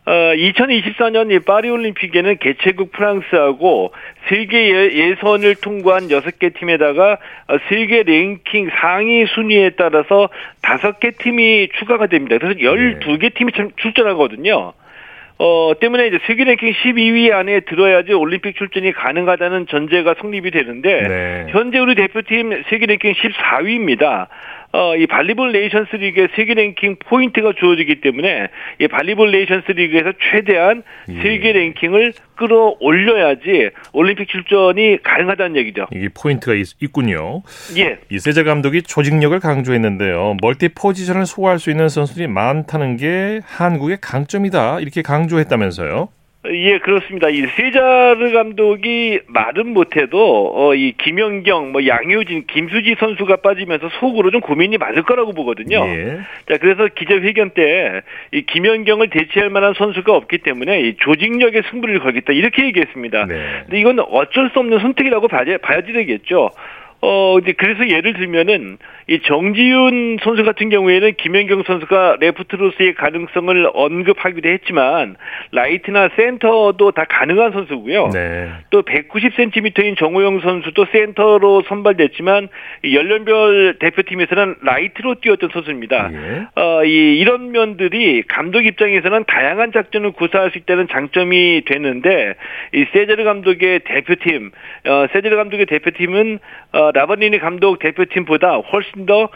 어, 0.08 0.34
2024년 0.36 1.34
이 1.34 1.39
파리 1.39 1.70
올림픽에는 1.70 2.38
개최국 2.38 2.93
프랑스하고 2.93 3.91
세계 4.30 4.70
예- 4.70 4.93
예선을 4.93 5.56
통과한 5.56 6.08
6개 6.08 6.54
팀에다가 6.58 7.17
어, 7.50 7.58
세계 7.67 8.04
랭킹 8.04 8.70
상위 8.80 9.26
순위에 9.26 9.72
따라서 9.72 10.30
5개 10.62 11.17
팀이 11.17 11.67
추가가 11.78 12.08
됩니다. 12.08 12.38
그래서 12.39 12.58
12개 12.58 13.34
팀이 13.34 13.52
참 13.52 13.72
출전하거든요. 13.76 14.72
어, 15.39 15.74
때문에 15.80 16.08
이제 16.08 16.20
세계 16.26 16.46
랭킹 16.46 16.72
12위 16.72 17.34
안에 17.34 17.60
들어야지 17.62 18.13
올림픽 18.13 18.56
출전이 18.56 18.93
가능하다는 18.93 19.67
전제가 19.67 20.15
성립이 20.22 20.52
되는데 20.52 21.02
네. 21.02 21.46
현재 21.50 21.80
우리 21.80 21.96
대표팀 21.96 22.63
세계 22.70 22.86
랭킹 22.86 23.12
14위입니다. 23.12 24.28
어, 24.78 24.96
이 24.96 25.08
Volleyball 25.08 25.54
Nations 25.54 25.96
League에 25.96 26.28
세계 26.36 26.54
랭킹 26.54 26.98
포인트가 27.00 27.54
주어지기 27.60 28.00
때문에 28.02 28.50
이 28.80 28.88
Volleyball 28.88 29.32
Nations 29.32 29.72
League에서 29.72 30.13
최대한 30.30 30.84
예. 31.10 31.20
세계 31.20 31.52
랭킹을 31.52 32.13
끌어올려야지 32.36 33.72
올림픽 33.94 34.28
출전이 34.30 35.02
가능하다는 35.02 35.56
얘기죠. 35.58 35.88
이게 35.92 36.10
포인트가 36.10 36.54
있, 36.54 36.68
군요 36.92 37.42
예. 37.78 37.98
이 38.12 38.15
세자르 38.15 38.43
감독이 38.44 38.84
조직력을 38.84 39.40
강조했는데요. 39.40 40.38
멀티 40.44 40.70
포지션을 40.70 41.26
소화할 41.26 41.58
수 41.58 41.72
있는 41.72 41.90
선수들이 41.90 42.28
많다는 42.28 42.98
게 42.98 43.42
한국의 43.46 43.98
강점이다. 44.00 44.82
이렇게 44.82 45.02
강조했다면서요. 45.02 46.10
예, 46.52 46.80
그렇습니다. 46.80 47.30
이 47.30 47.42
세자르 47.42 48.32
감독이 48.32 49.20
말은 49.28 49.74
못해도 49.74 50.54
어, 50.56 50.76
이 50.76 50.94
김연경, 50.98 51.72
뭐 51.72 51.86
양효진, 51.86 52.46
김수지 52.48 52.96
선수가 53.00 53.38
빠지면서 53.38 53.90
속으로 54.00 54.32
좀 54.32 54.42
고민이 54.42 54.78
많을 54.78 55.04
거라고 55.04 55.34
보거든요. 55.34 55.86
예. 55.88 56.20
자, 56.50 56.58
그래서 56.58 56.88
기자회견 56.88 57.52
때 57.52 58.02
이 58.32 58.42
김연경을 58.42 59.10
대체할 59.10 59.50
만한 59.50 59.74
선수가 59.74 60.14
없기 60.14 60.40
때문에 60.40 60.82
이 60.82 60.98
조직력에 60.98 61.63
승부를 61.70 62.00
걸겠다 62.00 62.34
이렇게 62.34 62.66
얘기했습니다. 62.66 63.26
네. 63.26 63.36
근데 63.64 63.80
이건 63.80 64.00
어쩔 64.00 64.50
수 64.52 64.60
없는 64.60 64.80
선택이라고 64.80 65.28
봐야, 65.28 65.58
봐야지 65.58 65.94
되겠죠. 65.94 66.50
어, 67.02 67.38
이제 67.40 67.54
그래서 67.54 67.88
예를 67.88 68.14
들면은 68.14 68.78
이 69.08 69.20
정지윤 69.22 70.17
선수 70.24 70.44
같은 70.44 70.70
경우에는 70.70 71.14
김연경 71.16 71.64
선수가 71.64 72.18
레프트로서의 72.20 72.96
가능성을 72.96 73.70
언급하기도 73.74 74.50
했지만 74.50 75.16
라이트나 75.52 76.10
센터도 76.16 76.92
다 76.92 77.06
가능한 77.08 77.52
선수고요. 77.52 78.10
네. 78.14 78.50
또 78.72 78.82
190cm인 78.82 79.98
정호영 79.98 80.42
선수도 80.42 80.86
센터로 80.92 81.64
선발됐지만 81.68 82.50
이 82.84 82.96
연령별 82.96 83.78
대표팀에서는 83.80 84.56
라이트로 84.64 85.16
뛰었던 85.22 85.50
선수입니다. 85.54 86.10
예. 86.12 86.62
어, 86.62 86.84
이 86.84 87.18
이런 87.18 87.52
면들이 87.52 88.24
감독 88.28 88.66
입장에서는 88.66 89.24
다양한 89.26 89.72
작전을 89.72 90.12
구사할 90.12 90.52
수 90.52 90.58
있다는 90.58 90.88
장점이 90.90 91.64
되는데 91.66 92.34
이 92.74 92.86
세자르 92.91 93.24
감독의 93.24 93.82
대표팀, 93.86 94.52
어, 94.88 95.08
세자르 95.13 95.36
감독의 95.36 95.68
대표팀은 95.68 96.40
어, 96.74 96.87
라바리니 96.93 97.39
감독 97.39 97.80
대표팀보다 97.80 98.58
훨씬 98.71 99.06
더 99.06 99.30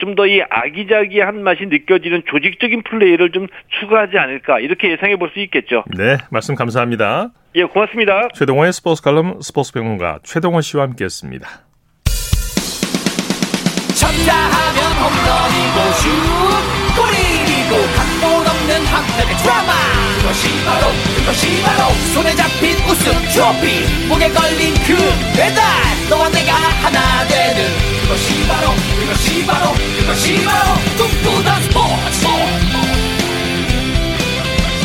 좀 0.00 0.14
더 0.14 0.26
이 0.26 0.40
아기자기한 0.48 1.42
맛이 1.42 1.66
느껴지는 1.66 2.22
조직적인 2.30 2.82
플레이를 2.82 3.30
좀 3.32 3.46
추구하지 3.80 4.16
않을까 4.18 4.60
이렇게 4.60 4.90
예상해 4.90 5.16
볼 5.16 5.30
수 5.32 5.40
있겠죠. 5.40 5.84
네, 5.96 6.16
말씀 6.30 6.54
감사합니다. 6.54 7.30
예, 7.56 7.64
고맙습니다. 7.64 8.28
최동호의 8.34 8.72
스포츠 8.72 9.02
칼럼 9.02 9.40
스포츠 9.40 9.72
평론가 9.72 10.20
최동호 10.22 10.60
씨와 10.60 10.84
함께했습니다. 10.84 11.48
쳤다 13.96 14.32
하면 14.34 14.78
홈런이고 15.00 15.92
슛 16.00 16.08
골이고 16.96 17.72
각본 17.96 18.46
없는 18.46 18.86
한편의 18.86 19.34
드라마 19.42 19.72
그것이 20.20 20.48
바로 20.64 20.92
그것이 21.16 21.62
바로 21.62 21.90
손에 22.14 22.30
잡힌 22.34 22.74
우승 22.88 23.12
트로피 23.32 24.08
목에 24.08 24.28
걸린 24.30 24.74
그 24.86 24.94
배달 25.36 25.60
너와 26.08 26.28
내가 26.28 26.54
하나 26.54 27.26
되는 27.26 27.64
그것이 28.02 28.46
바로 28.46 28.70
그것이 29.00 29.44
바로 29.44 29.72
그것이 29.98 30.44
바로 30.44 30.74
꿈꾸던 30.96 31.62
스포츠 31.62 32.26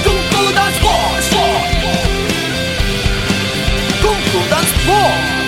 꿈꾸던 0.04 0.72
스포츠 0.74 1.36
꿈꾸던 4.02 4.64
스포츠 4.64 5.42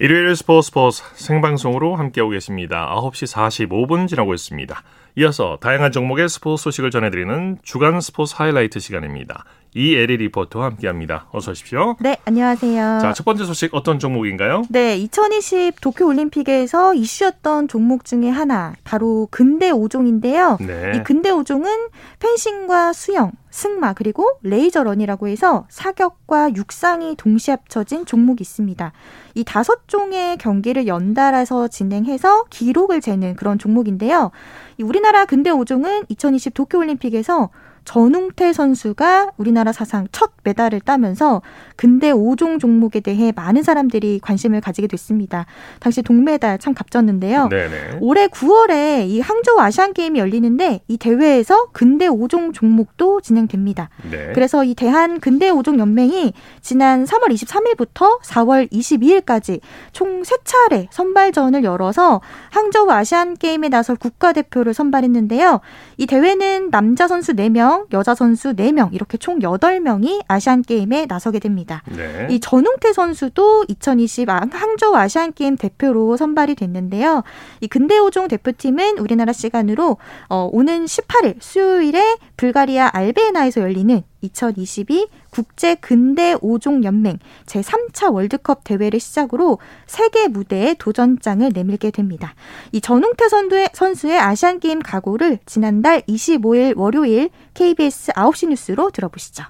일요일 0.00 0.34
스포츠 0.34 0.66
스포츠 0.66 1.02
생방송으로 1.14 1.94
함께하고 1.94 2.30
계십니다. 2.30 2.90
9시 2.96 3.32
45분 3.68 4.08
지나고 4.08 4.34
있습니다. 4.34 4.82
이어서 5.16 5.58
다양한 5.60 5.92
종목의 5.92 6.28
스포츠 6.28 6.64
소식을 6.64 6.90
전해드리는 6.90 7.58
주간 7.62 8.00
스포츠 8.00 8.34
하이라이트 8.36 8.80
시간입니다. 8.80 9.44
이에리 9.74 10.16
리포터와 10.16 10.66
함께합니다. 10.66 11.26
어서 11.30 11.52
오십시오. 11.52 11.96
네, 12.00 12.16
안녕하세요. 12.24 12.98
자, 13.00 13.12
첫 13.12 13.24
번째 13.24 13.44
소식 13.44 13.72
어떤 13.74 13.98
종목인가요? 13.98 14.64
네, 14.68 14.96
2020 14.96 15.80
도쿄 15.80 16.06
올림픽에서 16.06 16.94
이슈였던 16.94 17.68
종목 17.68 18.04
중에 18.04 18.28
하나, 18.28 18.74
바로 18.82 19.28
근대 19.30 19.70
5종인데요. 19.70 20.64
네. 20.64 20.92
이 20.96 21.02
근대 21.04 21.30
5종은 21.30 21.90
펜싱과 22.18 22.92
수영, 22.92 23.32
승마, 23.50 23.92
그리고 23.92 24.28
laser 24.42 24.75
run이라고 24.75 25.28
해서 25.28 25.66
사격과 25.68 26.54
육상이 26.54 27.14
동시에 27.16 27.52
합쳐진 27.52 28.06
종목이 28.06 28.42
있습니다. 28.42 28.92
이 29.34 29.44
다섯 29.44 29.86
종의 29.86 30.38
경기를 30.38 30.88
연달아서 30.88 31.68
진행해서 31.68 32.44
기록을 32.50 33.00
재는 33.00 33.36
그런 33.36 33.58
종목인데요. 33.58 34.32
이 34.78 34.82
우리나라 34.82 35.26
근대 35.26 35.50
5종은 35.50 36.06
2020 36.08 36.54
도쿄 36.54 36.78
올림픽에서 36.78 37.50
전웅태 37.84 38.52
선수가 38.52 39.32
우리나라 39.36 39.72
사상 39.72 40.06
첫 40.12 40.32
메달을 40.44 40.80
따면서 40.80 41.42
근대 41.76 42.12
5종 42.12 42.60
종목에 42.60 43.00
대해 43.00 43.32
많은 43.34 43.62
사람들이 43.62 44.20
관심을 44.22 44.60
가지게 44.60 44.86
됐습니다. 44.86 45.46
당시 45.78 46.02
동메달 46.02 46.58
참 46.58 46.74
값졌는데요. 46.74 47.48
네네. 47.48 47.98
올해 48.00 48.26
9월에 48.28 49.08
이 49.08 49.20
항저우 49.20 49.58
아시안 49.58 49.92
게임이 49.92 50.18
열리는데 50.18 50.80
이 50.88 50.98
대회에서 50.98 51.68
근대 51.72 52.08
5종 52.08 52.52
종목도 52.52 53.20
진행됩니다. 53.20 53.88
네. 54.10 54.32
그래서 54.34 54.64
이 54.64 54.74
대한 54.74 55.20
근대 55.20 55.50
5종 55.50 55.78
연맹이 55.78 56.32
지난 56.60 57.04
3월 57.04 57.32
23일부터 57.32 58.20
4월 58.22 58.70
22일까지 58.70 59.60
총 59.92 60.22
3차례 60.22 60.86
선발전을 60.90 61.64
열어서 61.64 62.20
항저우 62.50 62.90
아시안 62.90 63.36
게임에 63.36 63.68
나설 63.68 63.96
국가대표를 63.96 64.74
선발했는데요. 64.74 65.60
이 65.96 66.06
대회는 66.06 66.70
남자 66.70 67.08
선수 67.08 67.32
4명, 67.32 67.69
여자 67.92 68.14
선수 68.14 68.54
4명 68.54 68.92
이렇게 68.92 69.18
총 69.18 69.40
8명이 69.40 70.24
아시안 70.28 70.62
게임에 70.62 71.06
나서게 71.06 71.38
됩니다. 71.38 71.82
네. 71.86 72.26
이 72.30 72.40
전웅태 72.40 72.92
선수도 72.92 73.64
2020 73.68 74.28
항저우 74.28 74.94
아시안 74.94 75.32
게임 75.32 75.56
대표로 75.56 76.16
선발이 76.16 76.54
됐는데요. 76.54 77.22
이 77.60 77.68
근대 77.68 77.98
5종 77.98 78.28
대표팀은 78.28 78.98
우리나라 78.98 79.32
시간으로 79.32 79.96
어, 80.28 80.48
오는 80.52 80.84
18일 80.84 81.36
수요일에 81.40 82.16
불가리아 82.36 82.90
알베나에서 82.92 83.60
열리는 83.60 84.02
2022 84.22 85.08
국제 85.30 85.74
근대 85.74 86.34
5종 86.36 86.84
연맹 86.84 87.18
제3차 87.46 88.12
월드컵 88.12 88.64
대회를 88.64 89.00
시작으로 89.00 89.58
세계 89.86 90.28
무대에 90.28 90.74
도전장을 90.74 91.50
내밀게 91.52 91.90
됩니다. 91.90 92.34
이 92.72 92.80
전웅태 92.80 93.28
선수의, 93.28 93.70
선수의 93.72 94.18
아시안 94.18 94.60
게임 94.60 94.80
각오를 94.80 95.38
지난달 95.46 96.02
25일 96.02 96.76
월요일 96.76 97.30
KBS 97.54 98.12
9시 98.12 98.48
뉴스로 98.48 98.90
들어보시죠. 98.90 99.44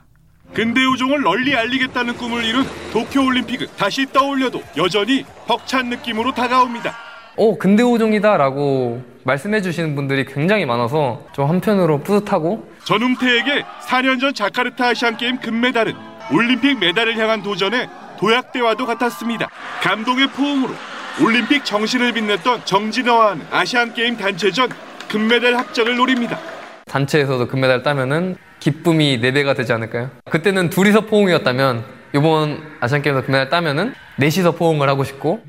근대 0.52 0.84
우종을 0.84 1.22
널리 1.22 1.54
알리겠다는 1.54 2.14
꿈을 2.16 2.44
이룬 2.44 2.64
도쿄 2.92 3.24
올림픽을 3.24 3.68
다시 3.76 4.06
떠올려도 4.12 4.60
여전히 4.76 5.24
벅찬 5.46 5.90
느낌으로 5.90 6.32
다가옵니다. 6.32 6.92
어, 7.36 7.56
근대 7.56 7.82
오종이다라고 7.84 9.09
말씀해 9.24 9.60
주시는 9.60 9.94
분들이 9.94 10.24
굉장히 10.24 10.64
많아서 10.64 11.26
좀 11.32 11.48
한편으로 11.48 12.00
뿌듯하고 12.00 12.70
전웅태에게 12.84 13.64
4년 13.86 14.20
전 14.20 14.32
자카르타 14.32 14.88
아시안게임 14.88 15.40
금메달은 15.40 15.94
올림픽 16.32 16.78
메달을 16.78 17.16
향한 17.18 17.42
도전의 17.42 17.88
도약대와도 18.18 18.86
같았습니다. 18.86 19.48
감동의 19.82 20.28
포옹으로 20.28 20.74
올림픽 21.22 21.64
정신을 21.64 22.12
빛냈던 22.12 22.64
정진화와는 22.64 23.46
아시안게임 23.50 24.16
단체전 24.16 24.70
금메달 25.08 25.56
합작을 25.56 25.96
노립니다. 25.96 26.38
단체에서도 26.86 27.46
금메달 27.48 27.82
따면은 27.82 28.36
기쁨이 28.58 29.20
4배가 29.20 29.56
되지 29.56 29.72
않을까요? 29.72 30.10
그때는 30.30 30.70
둘이서 30.70 31.02
포옹이었다면 31.02 31.84
이번 32.14 32.62
아시안게임에서 32.80 33.26
금메달 33.26 33.48
따면은 33.48 33.94
넷이서 34.16 34.52
포옹을 34.52 34.88
하고 34.88 35.04
싶고 35.04 35.44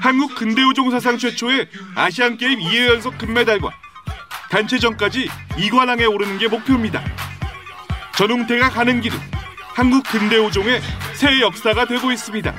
한국 0.00 0.34
근대우종 0.34 0.90
사상 0.90 1.18
최초의 1.18 1.68
아시안게임 1.94 2.60
2회 2.60 2.88
연속 2.88 3.18
금메달과 3.18 3.70
단체전까지 4.50 5.28
2관왕에 5.50 6.12
오르는 6.12 6.38
게 6.38 6.48
목표입니다. 6.48 7.02
전웅태가 8.16 8.70
가는 8.70 9.00
길은 9.00 9.16
한국 9.74 10.04
근대우종의 10.04 10.80
새 11.14 11.40
역사가 11.40 11.86
되고 11.86 12.12
있습니다. 12.12 12.54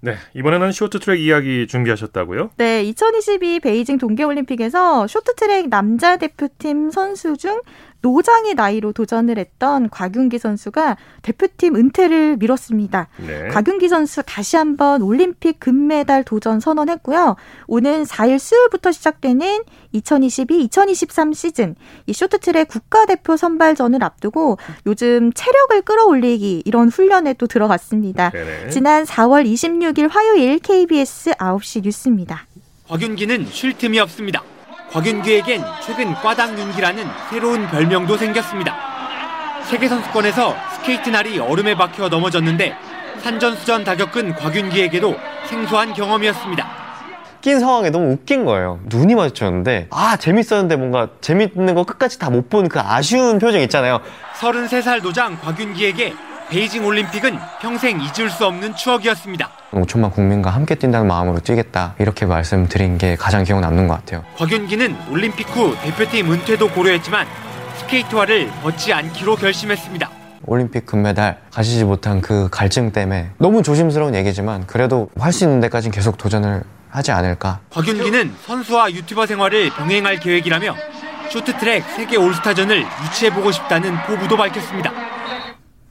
네. 0.00 0.14
이번에는 0.34 0.72
쇼트트랙 0.72 1.20
이야기 1.20 1.66
준비하셨다고요? 1.66 2.50
네, 2.58 2.84
2022 2.84 3.60
베이징 3.60 3.98
동계올림픽에서 3.98 5.06
쇼트트랙 5.08 5.68
남자 5.68 6.16
대표팀 6.16 6.90
선수 6.90 7.36
중 7.36 7.60
노장의 8.02 8.54
나이로 8.54 8.92
도전을 8.92 9.38
했던 9.38 9.88
곽윤기 9.90 10.38
선수가 10.38 10.96
대표팀 11.22 11.76
은퇴를 11.76 12.36
미뤘습니다. 12.36 13.08
네. 13.18 13.48
곽윤기 13.48 13.88
선수 13.88 14.22
다시 14.24 14.56
한번 14.56 15.02
올림픽 15.02 15.58
금메달 15.60 16.24
도전 16.24 16.60
선언했고요. 16.60 17.36
오는 17.66 18.04
4일 18.04 18.38
수요일부터 18.38 18.92
시작되는 18.92 19.64
2022-2023 19.94 21.34
시즌 21.34 21.74
이 22.06 22.12
쇼트트랙 22.12 22.68
국가대표 22.68 23.36
선발전을 23.36 24.02
앞두고 24.04 24.58
요즘 24.86 25.32
체력을 25.32 25.82
끌어올리기 25.82 26.62
이런 26.64 26.88
훈련에 26.88 27.34
또 27.34 27.46
들어갔습니다. 27.46 28.30
네네. 28.30 28.70
지난 28.70 29.04
4월 29.04 29.46
26일 29.46 30.10
화요일 30.10 30.58
KBS 30.58 31.30
9시 31.32 31.82
뉴스입니다. 31.82 32.46
곽윤기는 32.88 33.46
쉴 33.50 33.76
틈이 33.76 33.98
없습니다. 34.00 34.42
곽윤기에겐 35.00 35.62
최근 35.84 36.14
꽈당윤기라는 36.14 37.04
새로운 37.28 37.66
별명도 37.66 38.16
생겼습니다. 38.16 38.74
세계선수권에서 39.64 40.56
스케이트 40.72 41.10
날이 41.10 41.38
얼음에 41.38 41.74
박혀 41.74 42.08
넘어졌는데 42.08 42.74
산전수전 43.22 43.84
다 43.84 43.94
겪은 43.94 44.34
곽윤기에게도 44.36 45.14
생소한 45.44 45.92
경험이었습니다. 45.92 46.66
바뀐 47.34 47.60
상황에 47.60 47.90
너무 47.90 48.12
웃긴 48.12 48.46
거예요. 48.46 48.80
눈이 48.86 49.14
마주쳤는데 49.16 49.88
아 49.90 50.16
재밌었는데 50.16 50.76
뭔가 50.76 51.08
재밌는 51.20 51.74
거 51.74 51.84
끝까지 51.84 52.18
다 52.18 52.30
못 52.30 52.48
본 52.48 52.66
그 52.70 52.80
아쉬운 52.80 53.38
표정 53.38 53.60
있잖아요. 53.60 54.00
33살 54.40 55.02
노장 55.02 55.38
곽윤기에게 55.42 56.14
베이징 56.48 56.84
올림픽은 56.84 57.38
평생 57.60 58.00
잊을 58.00 58.30
수 58.30 58.46
없는 58.46 58.76
추억이었습니다. 58.76 59.50
5천만 59.72 60.12
국민과 60.12 60.50
함께 60.50 60.74
뛴다는 60.76 61.06
마음으로 61.06 61.40
뛰겠다 61.40 61.94
이렇게 61.98 62.24
말씀드린 62.24 62.98
게 62.98 63.16
가장 63.16 63.42
기억 63.44 63.60
남는 63.60 63.88
것 63.88 63.94
같아요. 63.94 64.24
곽윤기는 64.36 64.96
올림픽 65.10 65.48
후 65.48 65.76
대표팀 65.82 66.30
은퇴도 66.32 66.68
고려했지만 66.70 67.26
스케이트화를 67.78 68.48
벗지 68.62 68.92
않기로 68.92 69.36
결심했습니다. 69.36 70.08
올림픽 70.46 70.86
금메달 70.86 71.38
가지지 71.52 71.84
못한 71.84 72.20
그 72.20 72.48
갈증 72.50 72.92
때문에 72.92 73.30
너무 73.38 73.62
조심스러운 73.62 74.14
얘기지만 74.14 74.66
그래도 74.66 75.10
할 75.18 75.32
수 75.32 75.44
있는 75.44 75.60
데까지는 75.60 75.92
계속 75.92 76.16
도전을 76.16 76.62
하지 76.88 77.10
않을까. 77.10 77.58
곽윤기는 77.70 78.34
선수와 78.46 78.92
유튜버 78.92 79.26
생활을 79.26 79.70
병행할 79.70 80.20
계획이라며 80.20 80.74
쇼트트랙 81.30 81.84
세계 81.96 82.16
올스타전을 82.16 82.86
유치해보고 83.04 83.50
싶다는 83.50 83.96
포부도 84.06 84.36
밝혔습니다. 84.36 84.92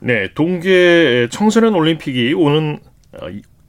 네, 0.06 0.30
동계 0.36 1.30
청소년 1.32 1.74
올림픽이 1.74 2.36
오는 2.36 2.78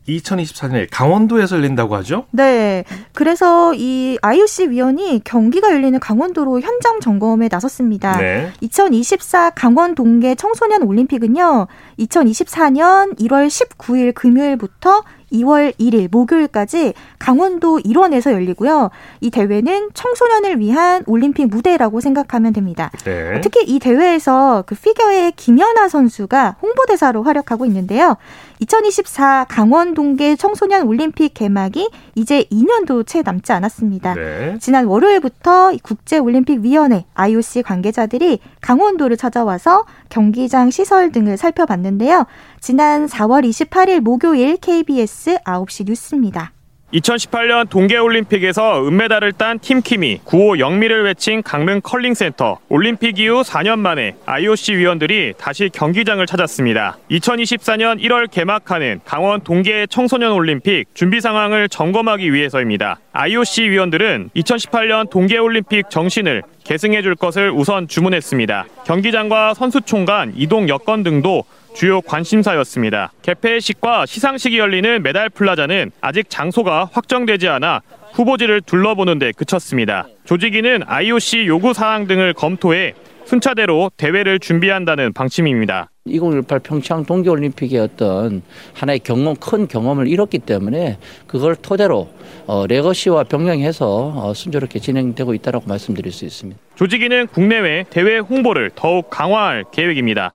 2024년에 0.06 0.86
강원도에서 0.90 1.56
열린다고 1.56 1.96
하죠? 1.96 2.26
네. 2.30 2.84
그래서 3.14 3.72
이 3.74 4.18
IOC 4.20 4.68
위원이 4.68 5.22
경기가 5.24 5.72
열리는 5.72 5.98
강원도로 5.98 6.60
현장 6.60 7.00
점검에 7.00 7.48
나섰습니다. 7.50 8.18
네. 8.18 8.52
2024 8.60 9.50
강원 9.50 9.94
동계 9.94 10.34
청소년 10.34 10.82
올림픽은요. 10.82 11.68
2024년 12.00 13.18
1월 13.18 13.46
19일 13.48 14.14
금요일부터 14.14 15.04
2월 15.32 15.74
1일 15.78 16.08
목요일까지 16.10 16.94
강원도 17.18 17.78
일원에서 17.80 18.32
열리고요. 18.32 18.90
이 19.20 19.30
대회는 19.30 19.90
청소년을 19.94 20.60
위한 20.60 21.02
올림픽 21.06 21.46
무대라고 21.46 22.00
생각하면 22.00 22.52
됩니다. 22.52 22.90
네. 23.04 23.40
특히 23.40 23.64
이 23.66 23.78
대회에서 23.78 24.64
그 24.66 24.74
피겨의 24.74 25.32
김연아 25.32 25.88
선수가 25.88 26.56
홍보대사로 26.62 27.22
활약하고 27.22 27.66
있는데요. 27.66 28.16
2024 28.60 29.46
강원 29.48 29.94
동계 29.94 30.36
청소년 30.36 30.86
올림픽 30.86 31.34
개막이 31.34 31.90
이제 32.14 32.44
2년도 32.50 33.06
채 33.06 33.22
남지 33.22 33.52
않았습니다. 33.52 34.14
네. 34.14 34.56
지난 34.60 34.86
월요일부터 34.86 35.72
국제올림픽위원회 35.82 37.04
IOC 37.14 37.62
관계자들이 37.62 38.40
강원도를 38.60 39.16
찾아와서 39.16 39.84
경기장 40.08 40.70
시설 40.70 41.12
등을 41.12 41.36
살펴봤는데요. 41.36 42.24
지난 42.60 43.06
4월 43.06 43.46
28일 43.48 44.00
목요일 44.00 44.56
KBS 44.56 45.38
9시 45.44 45.86
뉴스입니다. 45.86 46.55
2018년 46.92 47.68
동계올림픽에서 47.68 48.86
은메달을 48.86 49.32
딴 49.32 49.58
팀킴이 49.58 50.20
9호 50.24 50.60
영미를 50.60 51.04
외친 51.04 51.42
강릉 51.42 51.80
컬링센터 51.80 52.60
올림픽 52.68 53.18
이후 53.18 53.42
4년 53.42 53.80
만에 53.80 54.14
IOC 54.24 54.76
위원들이 54.76 55.34
다시 55.36 55.68
경기장을 55.72 56.24
찾았습니다. 56.24 56.96
2024년 57.10 58.00
1월 58.00 58.30
개막하는 58.30 59.00
강원 59.04 59.40
동계 59.40 59.86
청소년 59.90 60.32
올림픽 60.32 60.84
준비 60.94 61.20
상황을 61.20 61.68
점검하기 61.68 62.32
위해서입니다. 62.32 63.00
IOC 63.12 63.68
위원들은 63.68 64.30
2018년 64.36 65.10
동계올림픽 65.10 65.90
정신을 65.90 66.42
계승해 66.62 67.02
줄 67.02 67.14
것을 67.16 67.50
우선 67.50 67.88
주문했습니다. 67.88 68.66
경기장과 68.84 69.54
선수촌 69.54 70.04
간 70.04 70.32
이동 70.36 70.68
여건 70.68 71.02
등도 71.02 71.44
주요 71.76 72.00
관심사였습니다. 72.00 73.12
개폐식과 73.20 74.06
시상식이 74.06 74.58
열리는 74.58 75.02
메달 75.02 75.28
플라자는 75.28 75.90
아직 76.00 76.30
장소가 76.30 76.88
확정되지 76.90 77.48
않아 77.48 77.82
후보지를 78.14 78.62
둘러보는 78.62 79.18
데 79.18 79.30
그쳤습니다. 79.32 80.08
조직위는 80.24 80.84
IOC 80.86 81.46
요구 81.46 81.74
사항 81.74 82.06
등을 82.06 82.32
검토해 82.32 82.94
순차대로 83.26 83.90
대회를 83.98 84.38
준비한다는 84.38 85.12
방침입니다. 85.12 85.90
2018 86.06 86.60
평창 86.60 87.04
동계올림픽의 87.04 87.78
어떤 87.78 88.40
하나의 88.72 89.00
경험, 89.00 89.36
큰 89.36 89.68
경험을 89.68 90.08
있었기 90.08 90.38
때문에 90.38 90.96
그걸 91.26 91.56
토대로 91.56 92.08
어, 92.46 92.66
legacy와 92.66 93.24
병행해서 93.24 94.14
어, 94.16 94.32
순조롭게 94.32 94.78
진행되고 94.78 95.34
있다고 95.34 95.64
말씀드릴 95.66 96.10
수 96.10 96.24
있습니다. 96.24 96.58
조직위는 96.76 97.26
국내외 97.26 97.84
대회 97.90 98.18
홍보를 98.18 98.70
더욱 98.74 99.10
강화할 99.10 99.64
계획입니다. 99.72 100.32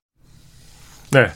네. 1.11 1.27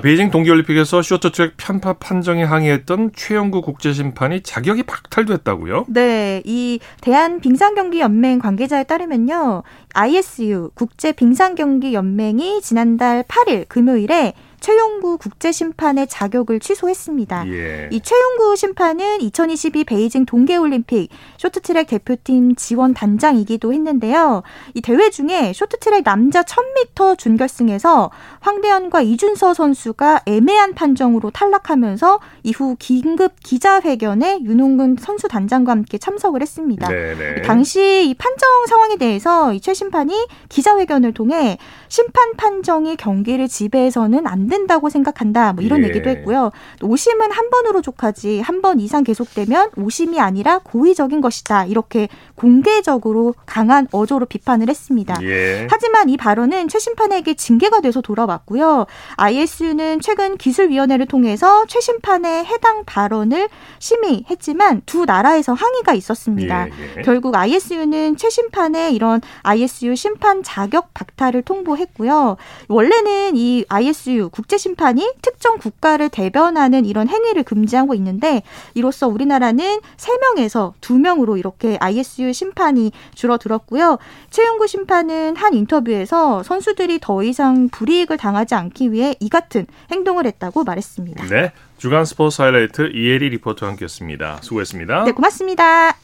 베이징 0.00 0.30
동계올림픽에서 0.30 1.02
쇼트트랙 1.02 1.58
편파 1.58 1.94
판정에 1.94 2.44
항의했던 2.44 3.12
최영구 3.14 3.60
국제심판이 3.60 4.42
자격이 4.42 4.84
박탈됐다고요? 4.84 5.84
네, 5.88 6.40
이 6.46 6.80
대한 7.02 7.40
빙상경기 7.40 8.00
연맹 8.00 8.38
관계자에 8.38 8.84
따르면요, 8.84 9.62
ISU 9.92 10.70
국제 10.74 11.12
빙상경기 11.12 11.92
연맹이 11.92 12.62
지난달 12.62 13.22
8일 13.24 13.68
금요일에 13.68 14.32
최용구 14.62 15.18
국제심판의 15.18 16.06
자격을 16.06 16.60
취소했습니다. 16.60 17.48
예. 17.48 17.88
이 17.90 18.00
최용구 18.00 18.54
심판은 18.54 19.20
2022 19.20 19.84
베이징 19.84 20.24
동계올림픽 20.26 21.10
쇼트트랙 21.38 21.88
대표팀 21.88 22.54
지원 22.54 22.94
단장이기도 22.94 23.72
했는데요. 23.72 24.42
이 24.74 24.80
대회 24.80 25.10
중에 25.10 25.52
쇼트트랙 25.52 26.04
남자 26.04 26.42
1000m 26.42 27.18
준결승에서 27.18 28.10
황대현과 28.40 29.02
이준서 29.02 29.54
선수가 29.54 30.22
애매한 30.26 30.74
판정으로 30.74 31.30
탈락하면서 31.30 32.20
이후 32.44 32.76
긴급 32.78 33.32
기자회견에 33.42 34.40
윤홍근 34.44 34.96
선수 35.00 35.26
단장과 35.26 35.72
함께 35.72 35.98
참석을 35.98 36.40
했습니다. 36.40 36.88
네네. 36.88 37.42
당시 37.42 38.06
이 38.08 38.14
판정 38.14 38.66
상황에 38.66 38.96
대해서 38.96 39.52
이 39.52 39.62
최 39.62 39.74
심판이 39.74 40.26
기자회견을 40.48 41.14
통해 41.14 41.56
심판 41.88 42.32
판정이 42.36 42.96
경기를 42.96 43.46
지배해서는 43.46 44.26
안 44.26 44.48
된다고 44.52 44.90
생각한다. 44.90 45.54
뭐 45.54 45.64
이런 45.64 45.82
예. 45.82 45.88
얘기도 45.88 46.10
했고요. 46.10 46.50
또 46.78 46.86
오심은 46.88 47.32
한 47.32 47.48
번으로 47.50 47.80
족하지 47.80 48.40
한 48.40 48.62
번 48.62 48.78
이상 48.78 49.02
계속되면 49.02 49.70
오심이 49.76 50.20
아니라 50.20 50.58
고의적인 50.58 51.20
것이다. 51.20 51.64
이렇게 51.64 52.08
공개적으로 52.36 53.34
강한 53.44 53.88
어조로 53.90 54.26
비판을 54.26 54.68
했습니다. 54.68 55.16
예. 55.22 55.66
하지만 55.68 56.08
이 56.10 56.16
발언은 56.16 56.68
최 56.68 56.78
심판에게 56.78 57.34
징계가 57.34 57.80
돼서 57.80 58.00
돌아왔고요. 58.02 58.86
ISU는 59.16 60.00
최근 60.00 60.36
기술위원회를 60.36 61.06
통해서 61.06 61.64
최 61.66 61.80
심판의 61.80 62.44
해당 62.44 62.84
발언을 62.84 63.48
심의했지만 63.80 64.82
두 64.86 65.04
나라에서 65.06 65.54
항의가 65.54 65.94
있었습니다. 65.94 66.68
예, 66.68 66.98
예. 66.98 67.02
결국 67.02 67.34
ISU는 67.34 68.16
최 68.16 68.30
심판의 68.30 68.94
이런 68.94 69.20
ISU 69.42 69.96
심판 69.96 70.42
자격 70.44 70.94
박탈을 70.94 71.42
통보했고요. 71.42 72.36
원래는 72.68 73.36
이 73.36 73.64
ISU 73.68 74.28
국제 74.42 74.58
심판이 74.58 75.08
특정 75.22 75.56
국가를 75.58 76.08
대변하는 76.08 76.84
이런 76.84 77.08
행위를 77.08 77.44
금지하고 77.44 77.94
있는데 77.94 78.42
이로써 78.74 79.06
우리나라는 79.06 79.80
세명에서두명으로 79.96 81.36
이렇게 81.36 81.76
ISU 81.80 82.32
심판이 82.32 82.90
줄어들었고요. 83.14 83.98
최용구 84.30 84.66
심판은 84.66 85.36
한 85.36 85.54
인터뷰에서 85.54 86.42
선수들이 86.42 86.98
더 87.00 87.22
이상 87.22 87.68
불이익을 87.68 88.16
당하지 88.16 88.56
않기 88.56 88.90
위해 88.90 89.14
이 89.20 89.28
같은 89.28 89.68
행동을 89.92 90.26
했다고 90.26 90.64
말했습니다. 90.64 91.24
네. 91.26 91.52
주간 91.78 92.04
스포츠 92.04 92.42
하이라이트 92.42 92.90
이혜리 92.92 93.28
리포터와 93.28 93.70
함께했습니다. 93.70 94.38
수고했습니다. 94.42 95.04
네, 95.04 95.12
고맙습니다. 95.12 95.96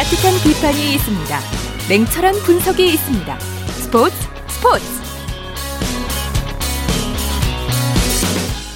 따뜻한 0.00 0.32
비판이 0.42 0.94
있습니다. 0.94 1.38
냉철한 1.90 2.34
분석이 2.46 2.86
있습니다. 2.86 3.38
스포츠 3.38 4.16
스포츠 4.48 4.84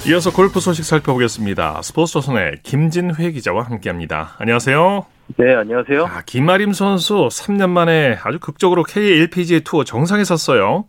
이어서 0.07 0.31
골프 0.31 0.59
소식 0.59 0.85
살펴보겠습니다. 0.85 1.81
스포츠 1.81 2.13
조선의 2.13 2.59
김진회 2.61 3.31
기자와 3.31 3.63
함께합니다. 3.63 4.35
안녕하세요. 4.37 5.07
네, 5.37 5.55
안녕하세요. 5.55 6.05
아, 6.05 6.21
김아림 6.27 6.73
선수 6.73 7.27
3년 7.31 7.71
만에 7.71 8.19
아주 8.23 8.37
극적으로 8.39 8.83
KLPGA 8.83 9.61
투어 9.61 9.83
정상에 9.83 10.23
섰어요. 10.23 10.85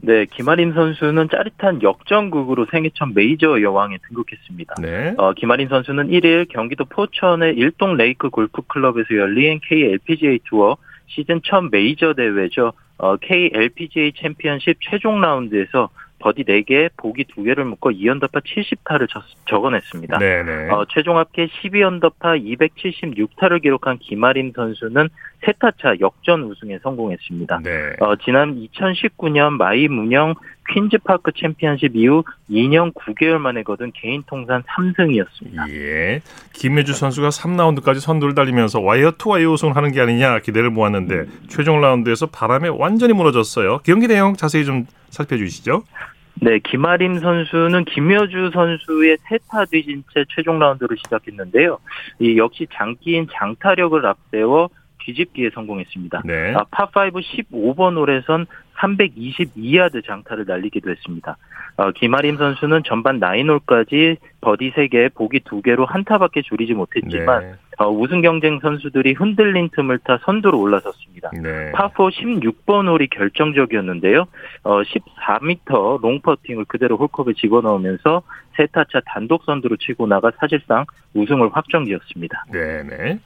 네, 0.00 0.26
김아림 0.26 0.74
선수는 0.74 1.28
짜릿한 1.28 1.82
역전극으로 1.82 2.66
생애 2.70 2.90
첫 2.94 3.08
메이저 3.14 3.60
여왕에 3.60 3.98
등극했습니다. 4.08 4.74
네. 4.80 5.14
어, 5.18 5.32
김아림 5.32 5.68
선수는 5.68 6.08
1일 6.08 6.48
경기도 6.48 6.84
포천의 6.84 7.56
일동 7.56 7.96
레이크 7.96 8.30
골프 8.30 8.62
클럽에서 8.62 9.16
열린 9.16 9.60
KLPGA 9.62 10.40
투어 10.44 10.76
시즌 11.08 11.40
첫 11.44 11.62
메이저 11.70 12.14
대회죠. 12.14 12.72
어, 12.98 13.16
KLPGA 13.16 14.12
챔피언십 14.12 14.78
최종 14.80 15.20
라운드에서 15.20 15.90
버디 16.18 16.44
4개, 16.44 16.90
보기 16.96 17.24
2개를 17.24 17.64
묶어 17.64 17.90
2언더파 17.90 18.42
70타를 18.44 19.08
적어냈습니다. 19.46 20.18
네네. 20.18 20.70
어, 20.70 20.84
최종 20.88 21.18
합계 21.18 21.46
12언더파 21.46 22.42
276타를 22.58 23.62
기록한 23.62 23.98
김아림 23.98 24.52
선수는 24.54 25.08
세 25.44 25.63
타 25.63 25.81
차 25.81 26.00
역전 26.00 26.42
우승에 26.42 26.78
성공했습니다. 26.82 27.60
네. 27.62 27.70
어, 28.00 28.16
지난 28.16 28.56
2019년 28.56 29.52
마이 29.52 29.88
문영 29.88 30.34
퀸즈파크 30.72 31.32
챔피언십 31.32 31.96
이후 31.96 32.24
2년 32.50 32.92
9개월 32.94 33.38
만에 33.38 33.62
거둔 33.62 33.92
개인 33.94 34.22
통산 34.26 34.62
3승이었습니다. 34.62 35.70
예. 35.70 36.20
김효주 36.52 36.92
선수가 36.92 37.28
3라운드까지 37.28 38.00
선두를 38.00 38.34
달리면서 38.34 38.80
와이어 38.80 39.12
투 39.18 39.30
와이어 39.30 39.52
우승을 39.52 39.76
하는 39.76 39.92
게 39.92 40.00
아니냐 40.00 40.40
기대를 40.40 40.70
모았는데 40.70 41.26
최종 41.48 41.80
라운드에서 41.80 42.26
바람에 42.26 42.68
완전히 42.68 43.12
무너졌어요. 43.12 43.78
경기 43.84 44.06
내용 44.06 44.34
자세히 44.34 44.64
좀 44.64 44.86
살펴주시죠. 45.10 45.84
네, 46.40 46.60
김아림 46.60 47.18
선수는 47.18 47.84
김효주 47.86 48.50
선수에 48.52 49.18
세 49.28 49.46
타 49.46 49.64
뒤진 49.66 50.04
채 50.14 50.24
최종 50.28 50.58
라운드를 50.60 50.96
시작했는데요. 50.96 51.78
이 52.20 52.38
역시 52.38 52.66
장기인 52.72 53.26
장타력을 53.32 54.06
앞세워 54.06 54.70
뒤집기에 55.00 55.50
성공했습니다. 55.54 56.22
네. 56.24 56.54
아, 56.54 56.64
파5 56.64 57.22
15번 57.22 57.96
홀에선 57.96 58.46
322야드 58.78 60.04
장타를 60.04 60.44
날리기도 60.46 60.90
했습니다. 60.90 61.36
어, 61.76 61.92
김아림 61.92 62.36
선수는 62.36 62.82
전반 62.84 63.20
9홀까지 63.20 64.16
버디 64.40 64.72
3개, 64.72 65.14
보기 65.14 65.40
2개로 65.40 65.86
한 65.86 66.03
타밖에 66.03 66.42
줄이지 66.42 66.74
못했지만 66.74 67.40
네. 67.40 67.54
어, 67.78 67.88
우승 67.88 68.22
경쟁 68.22 68.58
선수들이 68.58 69.12
흔들린 69.12 69.70
틈을 69.72 70.00
타 70.00 70.18
선두로 70.24 70.60
올라섰습니다. 70.60 71.30
네. 71.40 71.70
파4 71.72 72.10
16번 72.10 72.88
홀이 72.88 73.06
결정적이었는데요. 73.08 74.26
어, 74.64 74.82
14m 74.82 76.00
롱퍼팅을 76.00 76.64
그대로 76.64 76.96
홀컵에 76.96 77.34
집어넣으면서 77.36 78.22
세 78.56 78.71
타 78.71 78.85
차 78.85 79.00
단독 79.06 79.44
선두로 79.44 79.76
치고 79.76 80.08
나가 80.08 80.32
사실상 80.38 80.84
우승을 81.14 81.50
확정지었습니다. 81.52 82.46
네네. 82.52 83.20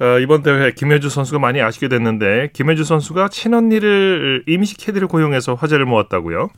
어, 0.00 0.18
이번 0.20 0.42
대회 0.42 0.70
김효주 0.70 1.08
선수가 1.08 1.40
많이 1.40 1.60
아쉽게 1.60 1.88
됐는데 1.88 2.50
김효주 2.52 2.84
선수가 2.84 3.28
친언니를 3.28 4.44
임시 4.46 4.76
캐디를 4.76 5.08
고용해서 5.08 5.54
화제를 5.54 5.86
모았다고요? 5.86 6.50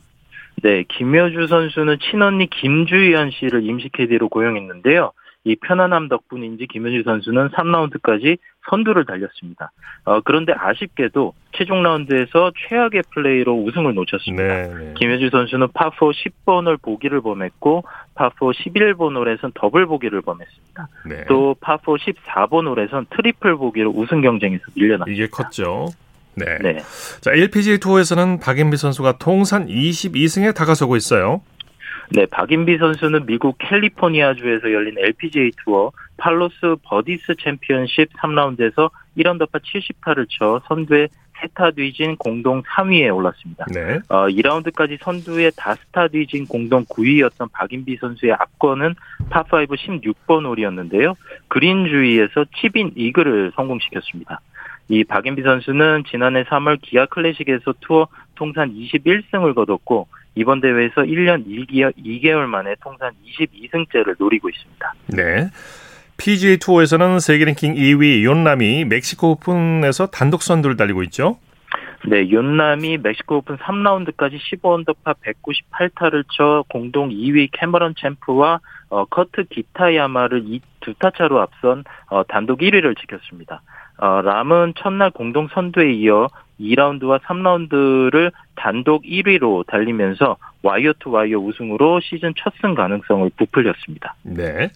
네, 0.63 0.83
김효주 0.87 1.47
선수는 1.47 1.97
친언니 1.99 2.47
김주희연 2.49 3.31
씨를 3.31 3.63
임시 3.65 3.89
캐디로 3.89 4.29
고용했는데요. 4.29 5.11
이 5.43 5.55
편안함 5.55 6.07
덕분인지 6.07 6.67
김효주 6.67 7.01
선수는 7.03 7.49
3라운드까지 7.49 8.37
선두를 8.69 9.05
달렸습니다. 9.05 9.71
어, 10.05 10.21
그런데 10.21 10.53
아쉽게도 10.55 11.33
최종 11.53 11.83
라운드에서 11.83 12.51
최악의 12.67 13.03
플레이로 13.13 13.63
우승을 13.63 13.93
놓쳤습니다. 13.93 14.43
네. 14.43 14.93
김효주 14.97 15.29
선수는 15.29 15.67
파4 15.69 16.13
10번을 16.45 16.81
보기를 16.81 17.21
범했고 17.21 17.83
파4 18.15 18.53
11번 18.53 19.15
홀에선 19.15 19.51
더블 19.55 19.85
보기를 19.85 20.21
범했습니다. 20.21 20.87
네. 21.07 21.25
또 21.27 21.55
파4 21.61 21.97
14번 21.99 22.67
홀에선 22.67 23.07
트리플 23.09 23.55
보기로 23.55 23.91
우승 23.91 24.21
경쟁에서 24.21 24.63
밀려났습니다. 24.75 25.11
이게 25.11 25.27
컸죠. 25.29 25.87
네. 26.35 26.57
네. 26.59 26.79
자, 27.19 27.31
LPGA 27.33 27.79
투어에서는 27.79 28.39
박인비 28.39 28.77
선수가 28.77 29.17
통산 29.17 29.67
22승에 29.67 30.55
다가서고 30.55 30.95
있어요. 30.95 31.41
네, 32.13 32.25
박인비 32.25 32.77
선수는 32.77 33.25
미국 33.25 33.57
캘리포니아주에서 33.57 34.71
열린 34.71 34.95
LPGA 34.97 35.51
투어 35.63 35.91
팔로스 36.21 36.75
버디스 36.83 37.33
챔피언십 37.43 38.13
3라운드에서 38.13 38.91
1언더파 39.17 39.59
70타를 39.63 40.27
쳐 40.29 40.61
선두에 40.67 41.07
세 41.39 41.55
타 41.55 41.71
뒤진 41.71 42.15
공동 42.17 42.61
3위에 42.61 43.13
올랐습니다. 43.15 43.65
네. 43.73 43.99
어, 44.09 44.27
2라운드까지 44.27 44.99
선두에 45.01 45.49
다섯 45.57 45.96
타 45.96 46.09
뒤진 46.09 46.45
공동 46.45 46.85
9위였던 46.85 47.51
박인비 47.51 47.97
선수의 47.99 48.33
압권은 48.33 48.93
파5 49.31 49.67
16번 49.75 50.45
홀이었는데요. 50.45 51.15
그린 51.47 51.87
주위에서 51.87 52.45
칩인 52.55 52.91
이글을 52.95 53.53
성공시켰습니다. 53.55 54.41
이 54.89 55.03
박인비 55.03 55.41
선수는 55.41 56.03
지난해 56.07 56.43
3월 56.43 56.79
기아 56.83 57.07
클래식에서 57.07 57.73
투어 57.79 58.07
통산 58.35 58.71
21승을 58.71 59.55
거뒀고 59.55 60.07
이번 60.35 60.61
대회에서 60.61 61.01
1년 61.01 61.47
1개월, 61.47 61.93
2개월 61.97 62.45
만에 62.45 62.75
통산 62.81 63.11
22승째를 63.25 64.15
노리고 64.19 64.49
있습니다. 64.49 64.93
네. 65.07 65.49
PGA 66.21 66.57
투어에서는 66.57 67.19
세계 67.19 67.45
랭킹 67.45 67.73
2위 67.73 68.21
욘 68.21 68.48
람이 68.48 68.85
멕시코 68.85 69.31
오픈에서 69.31 70.05
단독 70.05 70.43
선두를 70.43 70.77
달리고 70.77 71.01
있죠. 71.03 71.39
네, 72.05 72.29
욘 72.29 72.59
람이 72.59 72.99
멕시코 72.99 73.37
오픈 73.37 73.57
3라운드까지 73.57 74.37
15언더파 74.37 75.15
198타를 75.15 76.23
쳐 76.31 76.63
공동 76.69 77.09
2위 77.09 77.49
캐머런 77.51 77.95
챔프와 77.99 78.59
어, 78.89 79.05
커트 79.05 79.45
기타야마를 79.49 80.59
두타 80.81 81.09
차로 81.17 81.41
앞선 81.41 81.85
어, 82.11 82.21
단독 82.27 82.59
1위를 82.59 82.99
지켰습니다. 82.99 83.63
어, 84.01 84.21
람은 84.21 84.73
첫날 84.77 85.11
공동 85.11 85.47
선두에 85.47 85.93
이어 85.93 86.27
2라운드와 86.59 87.19
3라운드를 87.21 88.31
단독 88.55 89.03
1위로 89.03 89.65
달리면서 89.67 90.37
와이어 90.63 90.93
투 90.99 91.11
와이어 91.11 91.39
우승으로 91.39 91.99
시즌 92.01 92.33
첫 92.35 92.51
승 92.61 92.75
가능성을 92.75 93.29
부풀렸습니다. 93.37 94.15
네. 94.23 94.69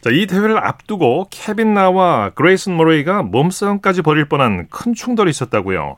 자, 0.00 0.10
이 0.10 0.26
대회를 0.26 0.58
앞두고 0.58 1.28
케빈 1.30 1.74
나와 1.74 2.30
그레이슨 2.30 2.74
머레이가 2.76 3.22
몸싸움까지 3.22 4.02
벌일 4.02 4.24
뻔한 4.24 4.66
큰 4.70 4.94
충돌이 4.94 5.30
있었다고요. 5.30 5.96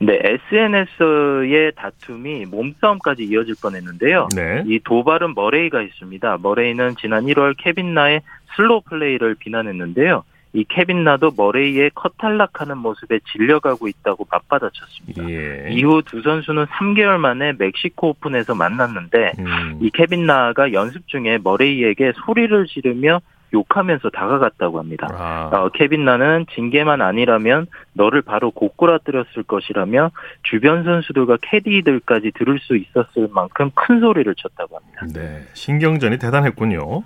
네, 0.00 0.18
SNS의 0.24 1.72
다툼이 1.76 2.46
몸싸움까지 2.46 3.24
이어질 3.24 3.54
뻔했는데요. 3.62 4.28
네. 4.34 4.64
이 4.66 4.80
도발은 4.84 5.34
머레이가 5.34 5.82
했습니다. 5.82 6.38
머레이는 6.42 6.96
지난 7.00 7.24
1월 7.26 7.54
케빈 7.56 7.94
나의 7.94 8.20
슬로우 8.56 8.82
플레이를 8.82 9.36
비난했는데요. 9.36 10.24
이 10.54 10.64
케빈 10.68 11.02
나도 11.02 11.32
머레이의 11.36 11.90
컷 11.94 12.16
탈락하는 12.16 12.78
모습에 12.78 13.18
질려가고 13.32 13.88
있다고 13.88 14.26
맞받아쳤습니다. 14.30 15.28
예. 15.28 15.68
이후 15.70 16.00
두 16.02 16.22
선수는 16.22 16.66
3개월 16.66 17.18
만에 17.18 17.54
멕시코 17.58 18.10
오픈에서 18.10 18.54
만났는데 18.54 19.32
음. 19.40 19.78
이 19.82 19.90
케빈 19.90 20.26
나가 20.26 20.72
연습 20.72 21.08
중에 21.08 21.38
머레이에게 21.42 22.12
소리를 22.24 22.66
지르며 22.66 23.20
욕하면서 23.52 24.10
다가갔다고 24.10 24.78
합니다. 24.78 25.08
아. 25.12 25.50
어, 25.52 25.68
케빈 25.70 26.04
나는 26.04 26.44
징계만 26.54 27.00
아니라면 27.00 27.66
너를 27.92 28.22
바로 28.22 28.50
고꾸라뜨렸을 28.50 29.44
것이라며 29.44 30.10
주변 30.42 30.84
선수들과 30.84 31.38
캐디들까지 31.42 32.32
들을 32.36 32.58
수 32.60 32.76
있었을 32.76 33.28
만큼 33.32 33.70
큰 33.74 34.00
소리를 34.00 34.32
쳤다고 34.34 34.76
합니다. 34.76 35.06
네. 35.14 35.42
신경전이 35.54 36.18
대단했군요. 36.18 37.04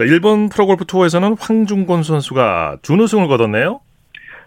자, 0.00 0.06
일본 0.06 0.48
프로골프 0.48 0.86
투어에서는 0.86 1.36
황중곤 1.38 2.04
선수가 2.04 2.78
준우승을 2.80 3.28
거뒀네요. 3.28 3.80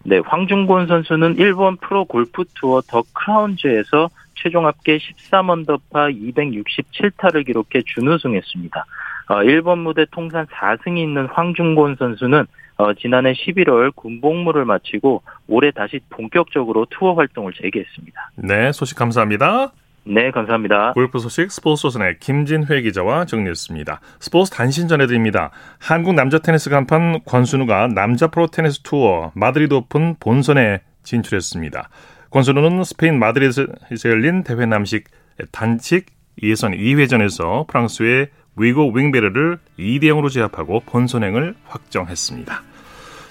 네, 0.02 0.18
황중곤 0.26 0.88
선수는 0.88 1.36
일본 1.38 1.78
프로 1.78 2.06
골프 2.06 2.44
투어 2.56 2.82
더 2.82 3.04
크라운즈에서 3.14 4.10
최종 4.34 4.66
합계 4.66 4.98
13언더파 4.98 6.12
267타를 6.34 7.46
기록해 7.46 7.84
준우승했습니다. 7.86 8.86
어, 9.30 9.44
일본 9.44 9.78
무대 9.84 10.06
통산 10.10 10.48
4승이 10.48 10.98
있는 10.98 11.28
황중곤 11.28 11.98
선수는 12.00 12.48
어, 12.78 12.94
지난해 12.96 13.34
11월 13.34 13.96
군복무를 13.96 14.66
마치고 14.66 15.22
올해 15.48 15.70
다시 15.70 16.00
본격적으로 16.10 16.88
투어 16.90 17.14
활동을 17.14 17.54
재개했습니다. 17.54 18.32
네, 18.38 18.72
소식 18.72 18.98
감사합니다. 18.98 19.72
네, 20.06 20.32
감사합니다. 20.32 20.94
골프 20.94 21.18
소식 21.20 21.50
스포츠조선의 21.52 22.20
김진회 22.20 22.82
기자와 22.82 23.26
정리했습니다. 23.26 24.02
스포츠 24.20 24.52
단신 24.52 24.90
전해드립니다. 24.90 25.52
한국 25.80 26.14
남자 26.14 26.40
테니스 26.40 26.70
간판 26.70 27.22
권순우가 27.24 27.88
남자 27.88 28.28
프로 28.28 28.48
테니스 28.48 28.82
투어 28.82 29.32
마드리드 29.34 29.74
오픈 29.74 30.16
본선에 30.20 30.82
진출했습니다. 31.04 31.90
권순우는 32.32 32.84
스페인 32.84 33.18
마드리드에서 33.18 34.10
열린 34.10 34.44
대회 34.44 34.66
남자 34.66 35.06
단식 35.52 36.08
예선 36.42 36.74
2회전에서 36.74 37.68
프랑스의 37.68 38.30
위고 38.58 38.92
윙베르를 38.92 39.60
2대 39.80 40.04
0으로 40.04 40.30
제압하고 40.30 40.82
본선행을 40.86 41.56
확정했습니다. 41.66 42.73